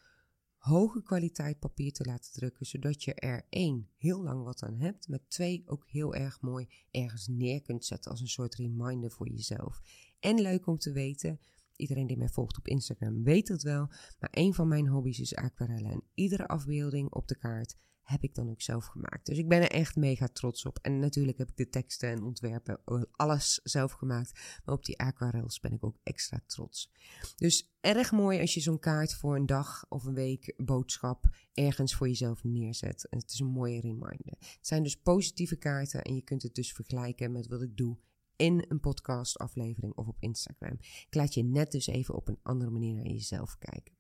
hoge 0.59 1.03
kwaliteit 1.03 1.59
papier 1.59 1.93
te 1.93 2.05
laten 2.05 2.33
drukken, 2.33 2.67
zodat 2.67 3.05
je 3.05 3.15
er 3.15 3.47
één 3.49 3.89
heel 3.97 4.23
lang 4.23 4.45
wat 4.45 4.63
aan 4.63 4.81
hebt, 4.81 5.09
met 5.09 5.31
twee 5.31 5.63
ook 5.67 5.87
heel 5.87 6.15
erg 6.15 6.41
mooi 6.41 6.69
ergens 6.91 7.27
neer 7.27 7.63
kunt 7.63 7.85
zetten 7.85 8.11
als 8.11 8.21
een 8.21 8.29
soort 8.29 8.55
reminder 8.55 9.11
voor 9.11 9.29
jezelf. 9.29 9.81
En 10.21 10.41
leuk 10.41 10.67
om 10.67 10.79
te 10.79 10.93
weten, 10.93 11.41
Iedereen 11.79 12.07
die 12.07 12.17
mij 12.17 12.29
volgt 12.29 12.59
op 12.59 12.69
Instagram 12.69 13.23
weet 13.23 13.49
het 13.49 13.63
wel. 13.63 13.87
Maar 14.19 14.31
een 14.31 14.55
van 14.55 14.69
mijn 14.69 14.89
hobby's 14.89 15.19
is 15.19 15.35
aquarellen. 15.35 15.91
En 15.91 16.03
iedere 16.15 16.49
afbeelding 16.49 17.13
op 17.13 17.29
de 17.29 17.37
kaart 17.37 17.77
heb 18.09 18.23
ik 18.23 18.35
dan 18.35 18.51
ook 18.51 18.63
zelf 18.63 18.87
gemaakt. 18.87 19.27
Dus 19.27 19.39
ik 19.39 19.49
ben 19.49 19.63
er 19.63 19.71
echt 19.71 19.97
mega 19.97 20.29
trots 20.29 20.65
op. 20.65 20.79
En 20.83 20.99
natuurlijk 20.99 21.39
heb 21.39 21.49
ik 21.49 21.57
de 21.57 21.69
teksten 21.69 22.11
en 22.11 22.23
ontwerpen, 22.23 22.81
alles 23.11 23.61
zelf 23.63 23.93
gemaakt. 23.93 24.61
Maar 24.65 24.75
op 24.75 24.85
die 24.85 24.99
aquarels 24.99 25.61
ben 25.61 25.73
ik 25.73 25.85
ook 25.85 25.99
extra 26.03 26.41
trots. 26.47 26.93
Dus 27.37 27.73
erg 27.81 28.13
mooi 28.13 28.41
als 28.41 28.55
je 28.55 28.61
zo'n 28.61 28.79
kaart 28.79 29.15
voor 29.15 29.37
een 29.37 29.47
dag 29.47 29.87
of 29.89 30.05
een 30.05 30.15
week 30.15 30.55
boodschap 30.57 31.25
ergens 31.53 31.95
voor 31.95 32.09
jezelf 32.09 32.45
neerzet. 32.45 33.09
En 33.09 33.19
het 33.19 33.33
is 33.33 33.39
een 33.39 33.47
mooie 33.47 33.81
reminder. 33.81 34.37
Het 34.39 34.59
zijn 34.61 34.83
dus 34.83 34.97
positieve 34.97 35.57
kaarten 35.57 36.03
en 36.03 36.15
je 36.15 36.23
kunt 36.23 36.43
het 36.43 36.55
dus 36.55 36.73
vergelijken 36.73 37.33
met 37.33 37.47
wat 37.47 37.63
ik 37.63 37.77
doe 37.77 37.99
in 38.39 38.65
een 38.69 38.81
podcastaflevering 38.81 39.95
of 39.95 40.07
op 40.07 40.17
Instagram. 40.21 40.79
Ik 40.81 41.15
laat 41.15 41.35
je 41.35 41.45
net 41.45 41.73
dus 41.73 41.87
even 41.87 42.15
op 42.15 42.29
een 42.29 42.39
andere 42.43 42.71
manier 42.71 42.95
naar 42.95 43.07
jezelf 43.07 43.59
kijken. 43.59 43.97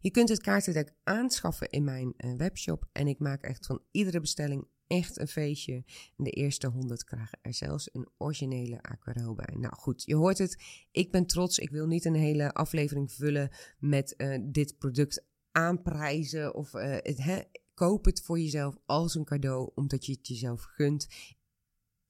Je 0.00 0.10
kunt 0.10 0.28
het 0.28 0.40
kaartendek 0.40 0.94
aanschaffen 1.02 1.70
in 1.70 1.84
mijn 1.84 2.14
uh, 2.16 2.36
webshop 2.36 2.88
en 2.92 3.06
ik 3.06 3.18
maak 3.18 3.42
echt 3.42 3.66
van 3.66 3.82
iedere 3.90 4.20
bestelling 4.20 4.66
echt 4.86 5.18
een 5.18 5.28
feestje. 5.28 5.84
De 6.16 6.30
eerste 6.30 6.66
100 6.66 7.04
krijgen 7.04 7.38
er 7.42 7.54
zelfs 7.54 7.88
een 7.92 8.08
originele 8.18 8.82
aquarel 8.82 9.34
bij. 9.34 9.54
Nou 9.58 9.74
goed, 9.74 10.02
je 10.04 10.14
hoort 10.14 10.38
het. 10.38 10.62
Ik 10.90 11.10
ben 11.10 11.26
trots. 11.26 11.58
Ik 11.58 11.70
wil 11.70 11.86
niet 11.86 12.04
een 12.04 12.14
hele 12.14 12.52
aflevering 12.52 13.12
vullen 13.12 13.50
met 13.78 14.14
uh, 14.16 14.38
dit 14.42 14.78
product 14.78 15.24
aanprijzen 15.50 16.54
of 16.54 16.74
uh, 16.74 16.96
het, 17.00 17.48
koop 17.74 18.04
het 18.04 18.22
voor 18.22 18.38
jezelf 18.38 18.76
als 18.86 19.14
een 19.14 19.24
cadeau 19.24 19.70
omdat 19.74 20.06
je 20.06 20.12
het 20.12 20.28
jezelf 20.28 20.62
gunt. 20.62 21.06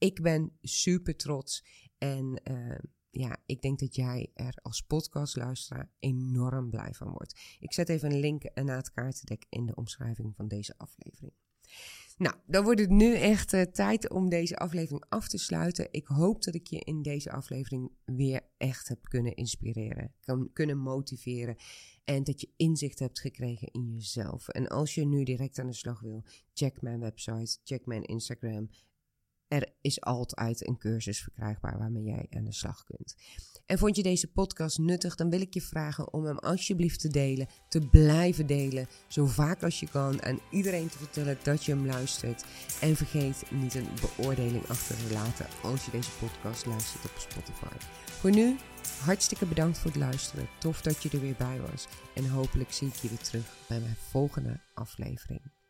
Ik 0.05 0.23
ben 0.23 0.53
super 0.61 1.17
trots 1.17 1.64
en 1.99 2.40
uh, 2.51 2.79
ja, 3.11 3.37
ik 3.47 3.62
denk 3.62 3.79
dat 3.79 3.95
jij 3.95 4.31
er 4.35 4.59
als 4.62 4.81
podcastluisteraar 4.81 5.90
enorm 5.99 6.71
blij 6.71 6.93
van 6.93 7.11
wordt. 7.11 7.57
Ik 7.59 7.73
zet 7.73 7.88
even 7.88 8.12
een 8.12 8.21
link 8.21 8.43
naar 8.55 8.77
het 8.77 8.93
kaartendek 8.93 9.47
in 9.49 9.67
de 9.67 9.75
omschrijving 9.75 10.37
van 10.37 10.49
deze 10.49 10.75
aflevering. 10.77 11.33
Nou, 12.17 12.37
dan 12.47 12.64
wordt 12.64 12.81
het 12.81 12.90
nu 12.90 13.14
echt 13.14 13.53
uh, 13.53 13.62
tijd 13.62 14.11
om 14.11 14.29
deze 14.29 14.57
aflevering 14.57 15.05
af 15.09 15.29
te 15.29 15.38
sluiten. 15.38 15.88
Ik 15.90 16.07
hoop 16.07 16.43
dat 16.43 16.55
ik 16.55 16.67
je 16.67 16.79
in 16.79 17.03
deze 17.03 17.31
aflevering 17.31 17.90
weer 18.05 18.40
echt 18.57 18.88
heb 18.88 19.03
kunnen 19.03 19.35
inspireren, 19.35 20.14
kan 20.21 20.51
kunnen 20.53 20.79
motiveren 20.79 21.57
en 22.05 22.25
dat 22.25 22.40
je 22.40 22.51
inzicht 22.57 22.99
hebt 22.99 23.21
gekregen 23.21 23.69
in 23.73 23.93
jezelf. 23.93 24.49
En 24.49 24.69
als 24.69 24.95
je 24.95 25.07
nu 25.07 25.25
direct 25.25 25.59
aan 25.59 25.67
de 25.67 25.73
slag 25.73 26.01
wil, 26.01 26.25
check 26.53 26.83
mijn 26.83 27.01
website, 27.01 27.59
check 27.62 27.87
mijn 27.87 28.03
Instagram 28.03 28.69
er 29.55 29.69
is 29.81 30.01
altijd 30.01 30.67
een 30.67 30.79
cursus 30.79 31.21
verkrijgbaar 31.21 31.79
waarmee 31.79 32.03
jij 32.03 32.27
aan 32.31 32.45
de 32.45 32.53
slag 32.53 32.85
kunt. 32.85 33.14
En 33.67 33.79
vond 33.79 33.97
je 33.97 34.03
deze 34.03 34.33
podcast 34.33 34.79
nuttig, 34.79 35.14
dan 35.14 35.31
wil 35.31 35.40
ik 35.40 35.55
je 35.55 35.61
vragen 35.61 36.12
om 36.12 36.25
hem 36.25 36.38
alsjeblieft 36.38 37.01
te 37.01 37.09
delen, 37.09 37.47
te 37.69 37.88
blijven 37.88 38.47
delen, 38.47 38.87
zo 39.09 39.27
vaak 39.27 39.62
als 39.62 39.81
je 39.81 39.88
kan, 39.88 40.23
aan 40.23 40.40
iedereen 40.51 40.88
te 40.88 40.99
vertellen 40.99 41.38
dat 41.43 41.64
je 41.64 41.73
hem 41.73 41.87
luistert. 41.87 42.45
En 42.81 42.97
vergeet 42.97 43.51
niet 43.51 43.75
een 43.75 43.88
beoordeling 44.01 44.67
achter 44.67 44.97
te 44.97 45.12
laten 45.12 45.47
als 45.62 45.85
je 45.85 45.90
deze 45.90 46.11
podcast 46.11 46.67
luistert 46.67 47.05
op 47.05 47.19
Spotify. 47.19 47.77
Voor 48.05 48.31
nu, 48.31 48.57
hartstikke 49.01 49.47
bedankt 49.47 49.79
voor 49.79 49.90
het 49.90 50.01
luisteren. 50.01 50.49
Tof 50.59 50.83
dat 50.83 51.03
je 51.03 51.11
er 51.11 51.21
weer 51.21 51.37
bij 51.38 51.61
was. 51.71 51.87
En 52.14 52.29
hopelijk 52.29 52.73
zie 52.73 52.88
ik 52.88 52.95
je 52.95 53.09
weer 53.09 53.19
terug 53.19 53.57
bij 53.69 53.81
mijn 53.81 53.97
volgende 54.11 54.61
aflevering. 54.75 55.63